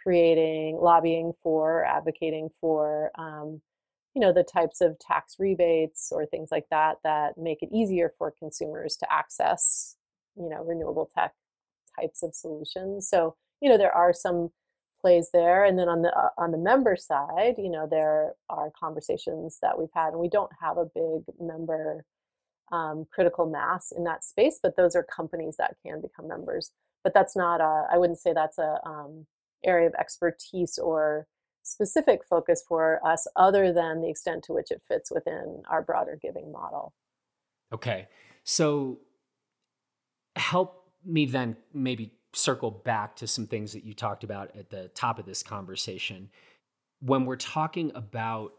[0.02, 3.60] creating, lobbying for, advocating for, um,
[4.14, 8.12] you know, the types of tax rebates or things like that that make it easier
[8.18, 9.96] for consumers to access,
[10.36, 11.32] you know, renewable tech
[11.98, 13.08] types of solutions.
[13.08, 14.50] So, you know, there are some
[15.00, 18.70] plays there, and then on the uh, on the member side, you know, there are
[18.78, 22.04] conversations that we've had, and we don't have a big member
[22.72, 26.72] um, critical mass in that space, but those are companies that can become members.
[27.04, 29.26] But that's not a, I wouldn't say that's a um,
[29.64, 31.26] area of expertise or
[31.62, 36.18] specific focus for us other than the extent to which it fits within our broader
[36.20, 36.92] giving model.
[37.72, 38.08] Okay.
[38.44, 38.98] So
[40.36, 44.88] help me then maybe circle back to some things that you talked about at the
[44.94, 46.30] top of this conversation.
[47.00, 48.52] When we're talking about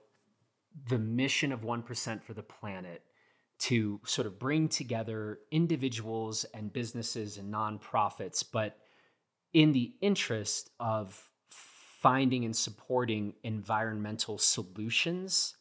[0.88, 3.04] the mission of 1% for the planet,
[3.64, 8.78] to sort of bring together individuals and businesses and nonprofits, but
[9.54, 15.56] in the interest of finding and supporting environmental solutions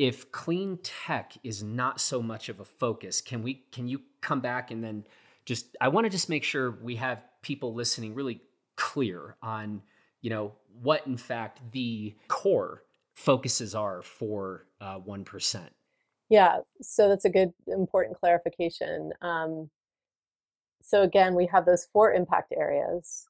[0.00, 4.40] if clean tech is not so much of a focus can we can you come
[4.40, 5.04] back and then
[5.44, 8.40] just i want to just make sure we have people listening really
[8.76, 9.80] clear on
[10.20, 12.82] you know what in fact the core
[13.14, 15.60] focuses are for uh, 1%
[16.28, 19.12] yeah, so that's a good, important clarification.
[19.22, 19.70] Um,
[20.82, 23.26] so again, we have those four impact areas,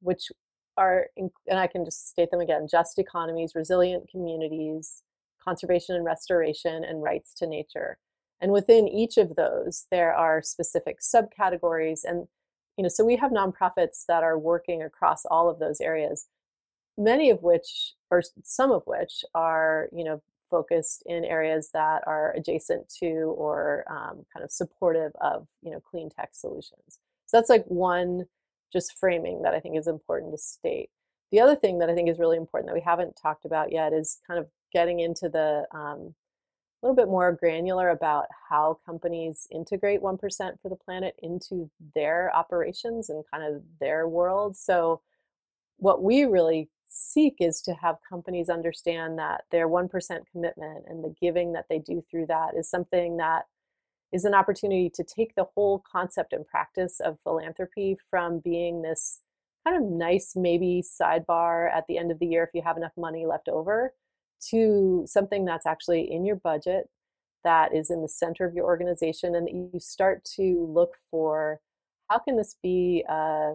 [0.00, 0.30] which
[0.76, 5.02] are, and I can just state them again: just economies, resilient communities,
[5.42, 7.98] conservation and restoration, and rights to nature.
[8.40, 12.28] And within each of those, there are specific subcategories, and
[12.76, 16.26] you know, so we have nonprofits that are working across all of those areas,
[16.96, 22.32] many of which, or some of which, are you know focused in areas that are
[22.36, 26.98] adjacent to or um, kind of supportive of you know clean tech solutions.
[27.26, 28.26] So that's like one
[28.72, 30.90] just framing that i think is important to state.
[31.32, 33.92] The other thing that i think is really important that we haven't talked about yet
[33.92, 36.14] is kind of getting into the um,
[36.82, 40.18] a little bit more granular about how companies integrate 1%
[40.62, 44.56] for the planet into their operations and kind of their world.
[44.56, 45.02] So
[45.76, 49.88] what we really seek is to have companies understand that their 1%
[50.30, 53.46] commitment and the giving that they do through that is something that
[54.12, 59.20] is an opportunity to take the whole concept and practice of philanthropy from being this
[59.64, 62.92] kind of nice, maybe sidebar at the end of the year if you have enough
[62.96, 63.94] money left over,
[64.48, 66.88] to something that's actually in your budget,
[67.44, 71.60] that is in the center of your organization, and that you start to look for
[72.10, 73.54] how can this be a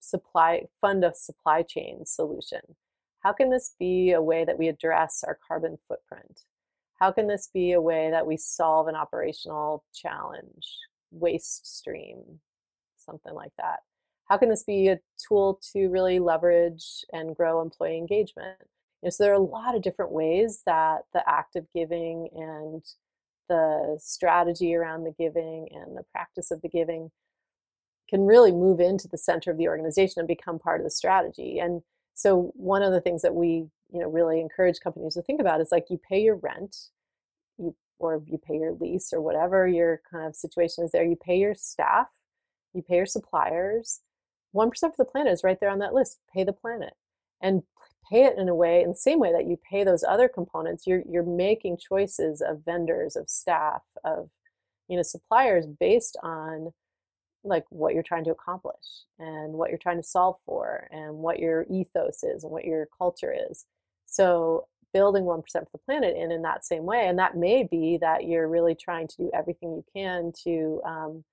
[0.00, 2.60] supply fund a supply chain solution?
[3.20, 6.42] How can this be a way that we address our carbon footprint?
[7.00, 10.66] How can this be a way that we solve an operational challenge,
[11.10, 12.40] waste stream,
[12.96, 13.80] something like that?
[14.28, 18.58] How can this be a tool to really leverage and grow employee engagement?
[19.08, 22.82] So there are a lot of different ways that the act of giving and
[23.48, 27.10] the strategy around the giving and the practice of the giving
[28.08, 31.58] can really move into the center of the organization and become part of the strategy.
[31.58, 31.82] And
[32.14, 35.60] so one of the things that we, you know, really encourage companies to think about
[35.60, 36.76] is like you pay your rent,
[37.58, 41.16] you or you pay your lease or whatever your kind of situation is there, you
[41.16, 42.06] pay your staff,
[42.72, 44.00] you pay your suppliers.
[44.54, 46.18] 1% for the planet is right there on that list.
[46.32, 46.94] Pay the planet.
[47.40, 47.62] And
[48.08, 50.86] pay it in a way in the same way that you pay those other components
[50.86, 54.30] you're you're making choices of vendors of staff of
[54.88, 56.72] you know suppliers based on
[57.44, 61.38] like what you're trying to accomplish and what you're trying to solve for and what
[61.38, 63.66] your ethos is and what your culture is.
[64.06, 67.98] So building 1% for the planet in in that same way and that may be
[68.00, 71.24] that you're really trying to do everything you can to um,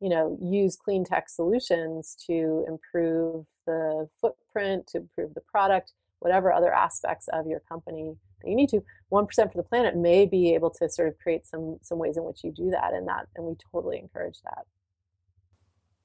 [0.00, 6.52] you know use clean tech solutions to improve the footprint, to improve the product, whatever
[6.52, 8.82] other aspects of your company that you need to.
[9.10, 12.16] One percent for the planet may be able to sort of create some some ways
[12.16, 14.64] in which you do that, and that and we totally encourage that.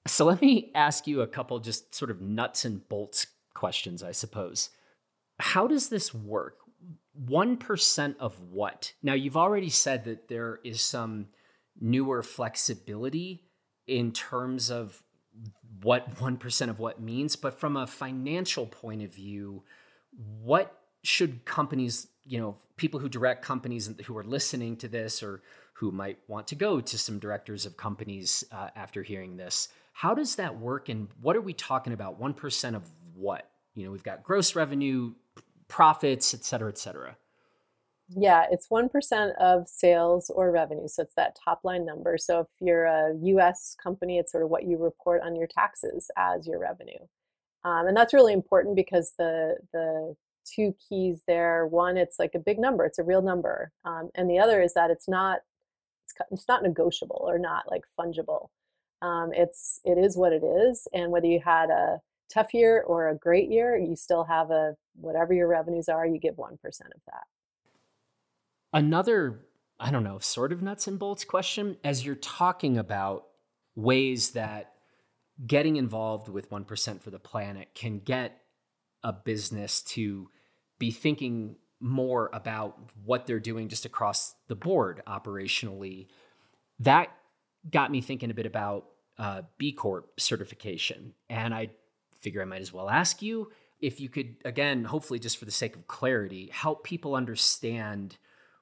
[0.08, 4.12] So let me ask you a couple just sort of nuts and bolts questions, I
[4.12, 4.70] suppose.
[5.40, 6.58] How does this work?
[7.28, 8.94] 1% of what?
[9.02, 11.28] Now, you've already said that there is some
[11.80, 13.46] newer flexibility
[13.88, 15.02] in terms of
[15.82, 19.64] what 1% of what means, but from a financial point of view,
[20.42, 25.22] what should companies, you know, people who direct companies and who are listening to this
[25.22, 25.42] or
[25.74, 30.14] who might want to go to some directors of companies uh, after hearing this, how
[30.14, 32.20] does that work and what are we talking about?
[32.20, 32.84] 1% of
[33.16, 33.50] what?
[33.76, 35.14] You know, we've got gross revenue,
[35.70, 37.16] profits, et cetera, et cetera.
[38.10, 40.90] Yeah, it's 1% of sales or revenue.
[40.90, 42.18] So it's that top line number.
[42.18, 46.12] So if you're a US company, it's sort of what you report on your taxes
[46.18, 47.00] as your revenue.
[47.64, 50.14] Um, and that's really important because the, the
[50.46, 53.72] two keys there one, it's like a big number, it's a real number.
[53.86, 55.40] Um, and the other is that it's not,
[56.04, 58.50] it's, it's not negotiable or not like fungible.
[59.02, 60.88] Um, it's, it is what it is.
[60.94, 62.00] And whether you had a
[62.34, 66.20] tough year or a great year, you still have a, whatever your revenues are, you
[66.20, 67.24] give 1% of that.
[68.74, 69.46] Another,
[69.80, 73.28] I don't know, sort of nuts and bolts question as you're talking about
[73.76, 74.74] ways that
[75.46, 78.42] getting involved with 1% for the planet can get
[79.04, 80.30] a business to
[80.80, 86.08] be thinking more about what they're doing just across the board operationally.
[86.80, 87.10] That
[87.70, 88.86] got me thinking a bit about
[89.18, 91.14] uh, B Corp certification.
[91.30, 91.70] And I
[92.22, 95.52] figure I might as well ask you if you could, again, hopefully just for the
[95.52, 98.18] sake of clarity, help people understand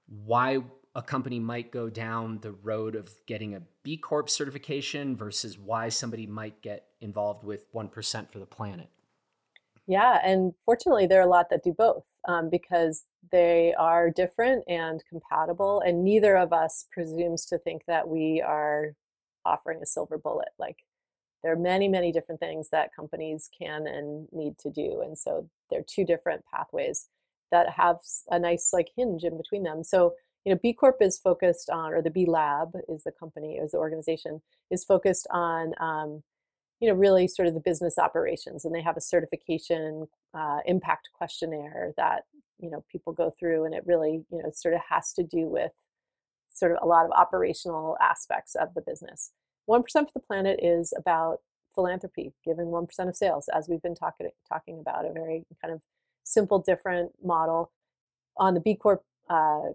[0.07, 0.59] why
[0.95, 5.89] a company might go down the road of getting a B Corp certification versus why
[5.89, 8.89] somebody might get involved with 1% for the planet.
[9.87, 14.63] Yeah, and fortunately, there are a lot that do both um, because they are different
[14.67, 18.95] and compatible, and neither of us presumes to think that we are
[19.45, 20.49] offering a silver bullet.
[20.57, 20.77] Like,
[21.41, 25.49] there are many, many different things that companies can and need to do, and so
[25.69, 27.09] there are two different pathways
[27.51, 27.97] that have
[28.31, 29.83] a nice like hinge in between them.
[29.83, 30.13] So,
[30.45, 33.71] you know, B Corp is focused on, or the B Lab is the company, is
[33.71, 36.23] the organization, is focused on, um,
[36.83, 41.07] you know, really sort of the business operations, and they have a certification uh, impact
[41.13, 42.23] questionnaire that
[42.59, 45.47] you know people go through, and it really, you know, sort of has to do
[45.47, 45.71] with
[46.53, 49.31] sort of a lot of operational aspects of the business.
[49.65, 51.39] One percent for the planet is about
[51.73, 55.79] philanthropy, one percent of sales, as we've been talking talking about, a very kind of
[56.25, 57.71] simple, different model.
[58.35, 59.69] On the B Corp uh,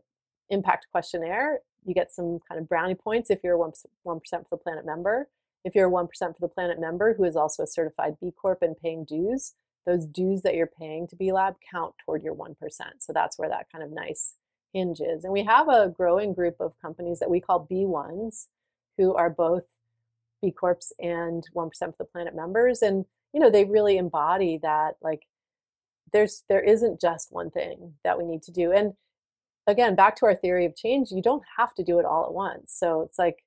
[0.50, 3.72] impact questionnaire, you get some kind of brownie points if you're a 1%,
[4.06, 5.26] 1% for the planet member.
[5.64, 8.62] If you're a 1% for the planet member who is also a certified B Corp
[8.62, 9.54] and paying dues,
[9.86, 12.54] those dues that you're paying to B Lab count toward your 1%.
[12.98, 14.34] So that's where that kind of nice
[14.72, 15.24] hinge is.
[15.24, 18.46] And we have a growing group of companies that we call B1s
[18.96, 19.64] who are both
[20.42, 22.82] B Corps and 1% for the planet members.
[22.82, 25.22] And, you know, they really embody that like
[26.12, 28.94] there's there isn't just one thing that we need to do and
[29.66, 32.32] again back to our theory of change you don't have to do it all at
[32.32, 33.44] once so it's like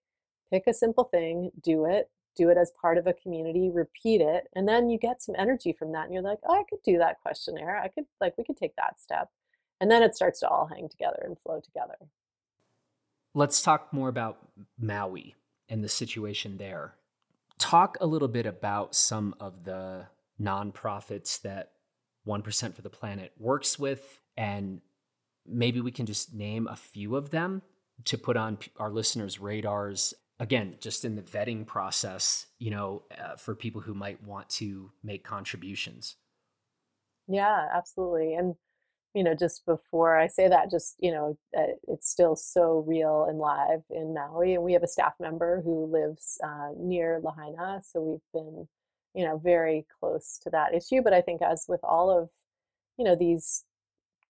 [0.51, 4.47] pick a simple thing do it do it as part of a community repeat it
[4.55, 6.97] and then you get some energy from that and you're like oh i could do
[6.97, 9.29] that questionnaire i could like we could take that step
[9.79, 11.95] and then it starts to all hang together and flow together
[13.33, 14.37] let's talk more about
[14.79, 15.35] maui
[15.69, 16.95] and the situation there
[17.61, 20.05] talk a little bit about some of the
[20.41, 21.71] nonprofits that
[22.27, 24.19] 1% for the Planet works with.
[24.35, 24.81] And
[25.45, 27.61] maybe we can just name a few of them
[28.05, 30.13] to put on our listeners' radars.
[30.41, 34.91] Again, just in the vetting process, you know, uh, for people who might want to
[35.03, 36.15] make contributions.
[37.27, 38.33] Yeah, absolutely.
[38.33, 38.55] And,
[39.13, 43.27] you know, just before I say that, just, you know, uh, it's still so real
[43.29, 44.55] and live in Maui.
[44.55, 47.81] And we have a staff member who lives uh, near Lahaina.
[47.83, 48.67] So we've been
[49.13, 52.29] you know very close to that issue but i think as with all of
[52.97, 53.63] you know these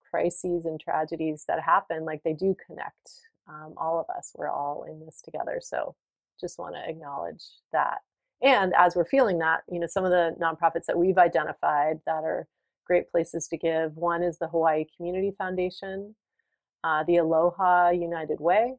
[0.09, 3.12] crises and tragedies that happen like they do connect
[3.48, 5.96] um, all of us we're all in this together so
[6.42, 8.00] just want to acknowledge that.
[8.42, 12.24] And as we're feeling that you know some of the nonprofits that we've identified that
[12.24, 12.48] are
[12.86, 16.16] great places to give one is the hawaii community foundation
[16.84, 18.74] uh, the aloha united way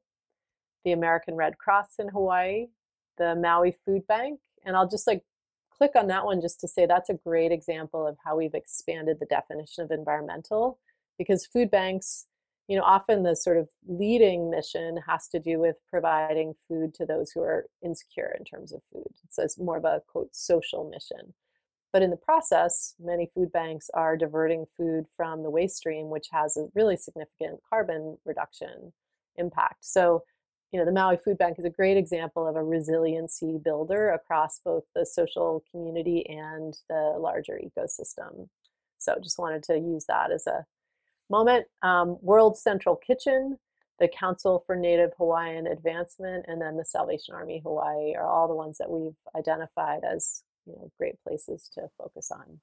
[0.84, 2.66] the american red cross in hawaii
[3.16, 5.22] the maui food bank and i'll just like
[5.70, 9.18] click on that one just to say that's a great example of how we've expanded
[9.20, 10.80] the definition of environmental
[11.16, 12.26] because food banks
[12.68, 17.04] you know often the sort of leading mission has to do with providing food to
[17.06, 20.88] those who are insecure in terms of food so it's more of a quote social
[20.88, 21.34] mission
[21.92, 26.28] But in the process, many food banks are diverting food from the waste stream, which
[26.32, 28.92] has a really significant carbon reduction
[29.36, 29.84] impact.
[29.84, 30.24] So,
[30.72, 34.60] you know, the Maui Food Bank is a great example of a resiliency builder across
[34.64, 38.48] both the social community and the larger ecosystem.
[38.98, 40.64] So, just wanted to use that as a
[41.30, 41.66] moment.
[41.82, 43.58] Um, World Central Kitchen,
[43.98, 48.54] the Council for Native Hawaiian Advancement, and then the Salvation Army Hawaii are all the
[48.54, 52.60] ones that we've identified as you know great places to focus on.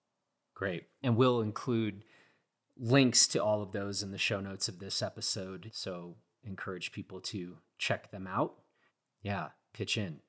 [0.54, 2.04] Great, and we'll include
[2.78, 5.70] links to all of those in the show notes of this episode.
[5.74, 8.56] So encourage people to check them out.
[9.22, 10.20] Yeah, pitch in.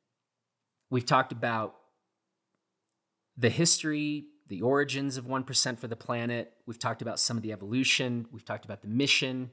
[0.91, 1.77] We've talked about
[3.37, 6.53] the history, the origins of 1% for the planet.
[6.67, 8.27] We've talked about some of the evolution.
[8.33, 9.51] We've talked about the mission.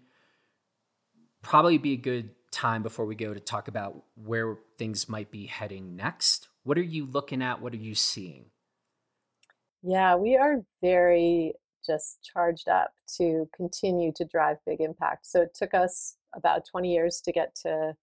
[1.44, 5.46] Probably be a good time before we go to talk about where things might be
[5.46, 6.50] heading next.
[6.64, 7.62] What are you looking at?
[7.62, 8.46] What are you seeing?
[9.84, 11.54] Yeah, we are very
[11.86, 15.28] just charged up to continue to drive big impact.
[15.28, 17.96] So it took us about 20 years to get to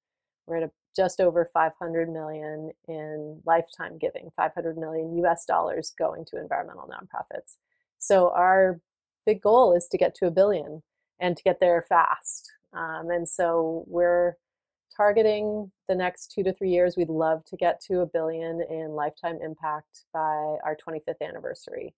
[0.46, 6.38] we're at just over 500 million in lifetime giving 500 million us dollars going to
[6.38, 7.56] environmental nonprofits.
[7.98, 8.80] So our
[9.26, 10.82] big goal is to get to a billion
[11.20, 12.50] and to get there fast.
[12.72, 14.36] Um, and so we're
[14.96, 18.90] targeting the next two to three years we'd love to get to a billion in
[18.90, 20.20] lifetime impact by
[20.64, 21.94] our 25th anniversary.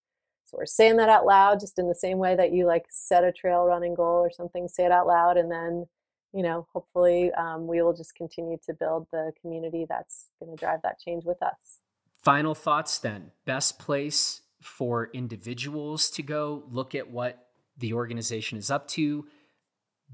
[0.46, 3.24] So we're saying that out loud just in the same way that you like set
[3.24, 5.86] a trail running goal or something say it out loud and then
[6.32, 10.60] you know, hopefully um, we will just continue to build the community that's going to
[10.60, 11.80] drive that change with us.
[12.22, 13.30] Final thoughts then.
[13.44, 17.46] Best place for individuals to go look at what
[17.78, 19.26] the organization is up to.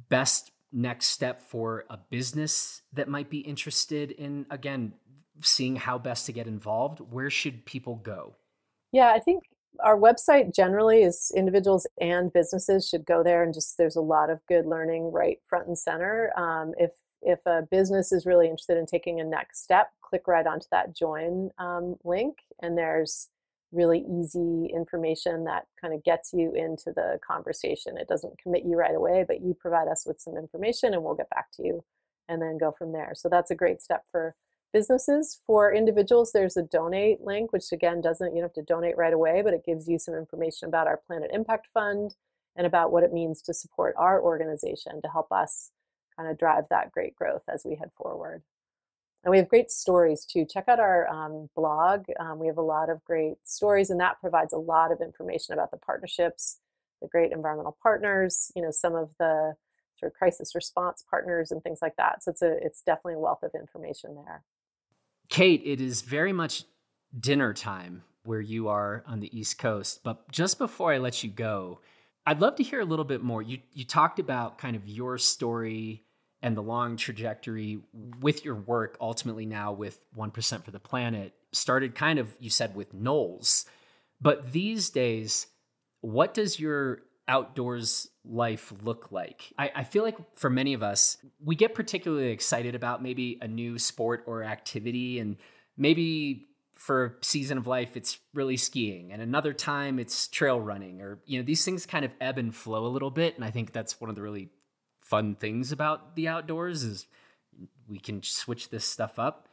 [0.09, 4.93] Best next step for a business that might be interested in, again,
[5.41, 7.01] seeing how best to get involved.
[7.01, 8.37] Where should people go?
[8.93, 9.45] Yeah, I think
[9.81, 14.31] our website generally is individuals and businesses should go there and just there's a lot
[14.31, 16.33] of good learning right front and center.
[16.37, 16.93] Um, if
[17.23, 20.95] if a business is really interested in taking a next step click right onto that
[20.95, 23.29] join um, link and there's
[23.71, 27.97] really easy information that kind of gets you into the conversation.
[27.97, 31.15] It doesn't commit you right away but you provide us with some information and we'll
[31.15, 31.85] get back to you
[32.29, 33.13] and then go from there.
[33.15, 34.35] So that's a great step for
[34.73, 35.41] businesses.
[35.47, 39.13] For individuals, there's a donate link, which again doesn't, you don't have to donate right
[39.13, 42.17] away, but it gives you some information about our Planet Impact Fund
[42.57, 45.71] and about what it means to support our organization to help us
[46.17, 48.43] kind of drive that great growth as we head forward.
[49.25, 50.45] And we have great stories too.
[50.45, 52.07] Check out our um, blog.
[52.19, 55.55] Um, we have a lot of great stories, and that provides a lot of information
[55.55, 56.59] about the partnerships,
[57.01, 59.55] the great environmental partners, you know, some of the
[59.97, 62.25] sort of crisis response partners and things like that.
[62.25, 64.43] So it's a it's definitely a wealth of information there.
[65.33, 66.65] Kate, it is very much
[67.19, 70.01] dinner time where you are on the East Coast.
[70.05, 71.81] But just before I let you go,
[72.27, 73.41] I'd love to hear a little bit more.
[73.41, 76.05] You you talked about kind of your story
[76.43, 77.81] and the long trajectory
[78.21, 82.77] with your work ultimately now with 1% for the planet started kind of you said
[82.77, 83.65] with NOLS.
[84.21, 85.47] But these days,
[86.03, 89.53] what does your outdoors life look like?
[89.59, 93.49] I, I, feel like for many of us, we get particularly excited about maybe a
[93.49, 95.37] new sport or activity, and
[95.77, 101.01] maybe for a season of life, it's really skiing, and another time it's trail running,
[101.01, 103.37] or you know, these things kind of ebb and flow a little bit.
[103.37, 104.51] And I think that's one of the really
[105.01, 107.07] fun things about the outdoors is
[107.89, 109.49] we can switch this stuff up.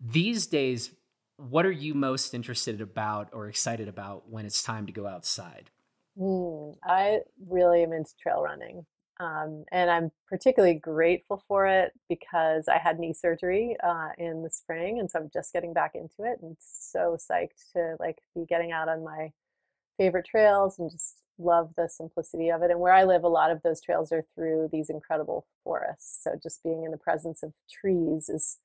[0.00, 0.90] These days,
[1.36, 5.70] what are you most interested about or excited about when it's time to go outside?
[6.18, 8.86] Mm, I really am into trail running.
[9.20, 14.50] Um, and I'm particularly grateful for it because I had knee surgery uh, in the
[14.50, 18.44] spring, and so I'm just getting back into it, and so psyched to like be
[18.48, 19.30] getting out on my
[19.98, 22.70] favorite trails and just love the simplicity of it.
[22.72, 26.32] And where I live, a lot of those trails are through these incredible forests, so
[26.42, 28.58] just being in the presence of trees is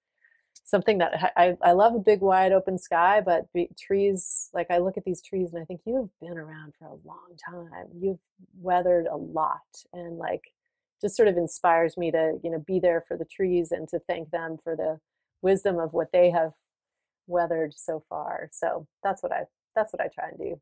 [0.66, 3.46] something that I, I love a big wide open sky, but
[3.78, 6.86] trees, like I look at these trees and I think you have been around for
[6.86, 7.88] a long time.
[8.00, 8.20] You've
[8.60, 9.62] weathered a lot
[9.94, 10.44] and like
[11.02, 14.00] just sort of inspires me to, you know, be there for the trees and to
[14.08, 15.00] thank them for the
[15.42, 16.52] wisdom of what they have
[17.28, 18.50] weathered so far.
[18.52, 19.44] So that's what I
[19.76, 20.62] that's what I try and do.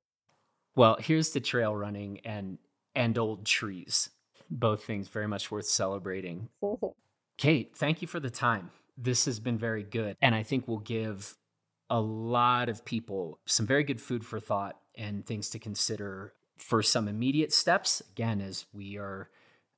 [0.76, 2.60] Well, here's the trail running and
[2.96, 4.10] and old trees.
[4.50, 6.50] Both things very much worth celebrating.
[7.38, 10.18] Kate, thank you for the time this has been very good.
[10.22, 11.38] And I think will give
[11.90, 16.82] a lot of people some very good food for thought and things to consider for
[16.82, 18.02] some immediate steps.
[18.12, 19.30] Again, as we are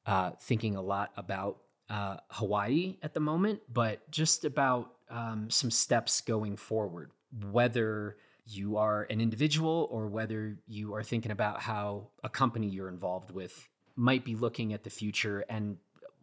[0.05, 1.57] uh, thinking a lot about
[1.89, 7.11] uh, Hawaii at the moment, but just about um, some steps going forward,
[7.51, 12.89] whether you are an individual or whether you are thinking about how a company you're
[12.89, 15.77] involved with might be looking at the future and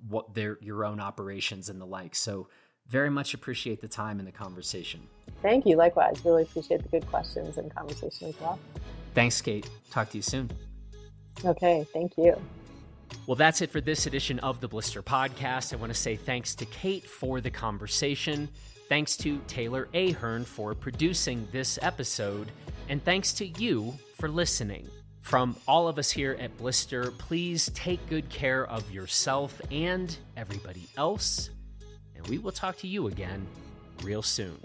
[0.08, 2.14] what their your own operations and the like.
[2.14, 2.48] So
[2.88, 5.00] very much appreciate the time and the conversation.
[5.42, 5.76] Thank you.
[5.76, 6.24] Likewise.
[6.24, 8.58] Really appreciate the good questions and conversation as well.
[9.14, 9.68] Thanks, Kate.
[9.90, 10.50] Talk to you soon.
[11.44, 11.86] Okay.
[11.92, 12.40] Thank you.
[13.26, 15.72] Well, that's it for this edition of the Blister Podcast.
[15.72, 18.48] I want to say thanks to Kate for the conversation.
[18.88, 22.50] Thanks to Taylor Ahern for producing this episode.
[22.88, 24.88] And thanks to you for listening.
[25.22, 30.86] From all of us here at Blister, please take good care of yourself and everybody
[30.96, 31.50] else.
[32.28, 33.46] We will talk to you again
[34.02, 34.58] real soon.